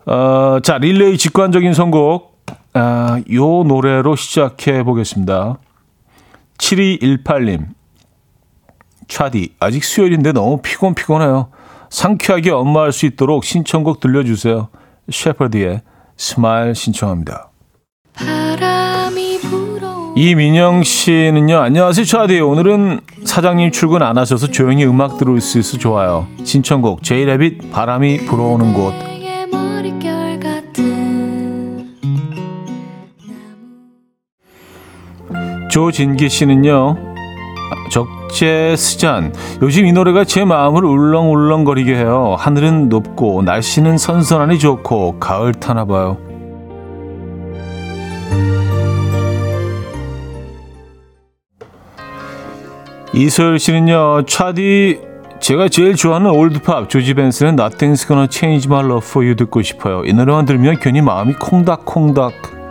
어, 0.07 0.59
자, 0.63 0.79
릴레이 0.79 1.17
직관적인 1.17 1.75
선곡. 1.75 2.33
아, 2.75 3.21
요 3.33 3.65
노래로 3.65 4.17
시작해 4.17 4.83
보겠습니다. 4.83 5.59
7218님. 6.59 7.67
차디, 9.09 9.55
아직 9.61 9.85
수요일인데 9.85 10.33
너무 10.33 10.61
피곤피곤해요. 10.63 11.51
상쾌하게 11.93 12.51
업무할 12.51 12.91
수 12.91 13.05
있도록 13.05 13.45
신청곡 13.45 14.01
들려주세요. 14.01 14.69
셰퍼드의 15.11 15.83
Smile 16.17 16.75
신청합니다. 16.75 17.51
이민영 20.17 20.85
씨는요, 20.85 21.59
안녕하세요, 21.59 22.05
차디. 22.05 22.41
오늘은 22.41 23.01
사장님 23.25 23.73
출근 23.73 24.03
안 24.03 24.17
하셔서 24.17 24.47
조용히 24.47 24.87
음악 24.87 25.19
들을 25.19 25.39
수 25.41 25.59
있어 25.59 25.77
좋아요. 25.77 26.27
신청곡, 26.45 27.03
제이레빗, 27.03 27.71
바람이 27.71 28.25
불어오는 28.25 28.73
곳. 28.73 28.95
조진기 35.71 36.29
씨는요, 36.29 36.97
적 37.91 38.22
재 38.33 38.75
스잔. 38.77 39.35
요즘 39.61 39.87
이 39.87 39.93
노래가 39.93 40.25
제 40.25 40.45
마음을 40.45 40.85
울렁울렁거리게 40.85 41.95
해요. 41.95 42.35
하늘은 42.39 42.89
높고, 42.89 43.43
날씨는 43.43 43.99
선선하니 43.99 44.59
좋고, 44.59 45.19
가을 45.19 45.53
타나 45.53 45.85
봐요. 45.85 46.17
이소열 53.15 53.59
씨는요, 53.59 54.25
차디, 54.27 55.01
제가 55.41 55.69
제일 55.69 55.95
좋아하는 55.95 56.31
올드팝, 56.31 56.89
조지 56.89 57.13
벤슨의 57.13 57.53
Nothing's 57.53 58.07
Gonna 58.07 58.29
Change 58.31 58.67
My 58.67 58.83
Love 58.85 59.07
For 59.07 59.27
You 59.27 59.37
듣고 59.37 59.61
싶어요. 59.61 60.03
이 60.07 60.13
노래만 60.15 60.47
들으면 60.47 60.79
괜히 60.81 61.03
마음이 61.03 61.35
콩닥콩닥. 61.35 62.62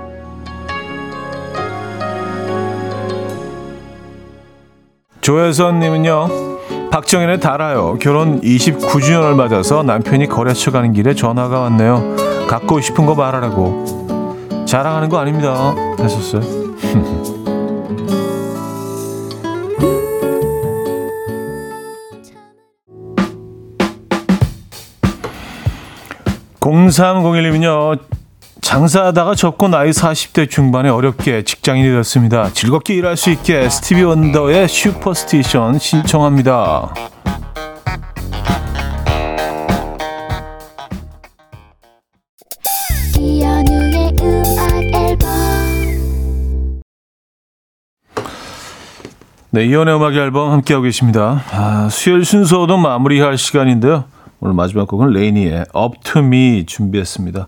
조혜선님은요, 5.22 6.90
박정현의 6.92 7.40
달아요. 7.40 7.98
결혼 8.02 8.42
29주년을 8.42 9.36
맞아서 9.36 9.84
남편이 9.84 10.28
거래처 10.28 10.72
가는 10.72 10.94
길에 10.94 11.14
전화가 11.14 11.60
왔네요. 11.60 12.16
갖고 12.48 12.82
싶은 12.82 13.06
거 13.06 13.14
말하라고. 13.16 14.66
자랑하는 14.66 15.10
거 15.10 15.20
아닙니다. 15.20 15.76
하셨어요. 15.98 16.42
공삼공일님은요 26.60 27.96
장사하다가 28.72 29.36
접고 29.36 29.68
나이 29.68 29.90
40대 29.90 30.50
중반에 30.50 30.88
어렵게 30.88 31.44
직장인이 31.44 31.90
됐습니다. 31.90 32.54
즐겁게 32.54 32.94
일할 32.94 33.18
수 33.18 33.30
있게 33.30 33.70
스티비 33.70 34.02
원더의 34.02 34.70
슈퍼스티션 34.70 35.78
신청합니다. 35.78 36.94
네, 49.50 49.66
이연의 49.66 49.96
음악 49.98 50.16
앨범 50.16 50.50
함께하고 50.54 50.84
계십니다. 50.84 51.44
아, 51.52 51.90
수요일 51.92 52.24
순서도 52.24 52.78
마무리할 52.78 53.38
시간인데요. 53.38 54.06
오늘 54.40 54.56
마지막 54.56 54.88
곡은 54.88 55.10
레이니의 55.10 55.66
Up 55.76 55.98
to 56.06 56.22
Me 56.22 56.66
준비했습니다. 56.66 57.48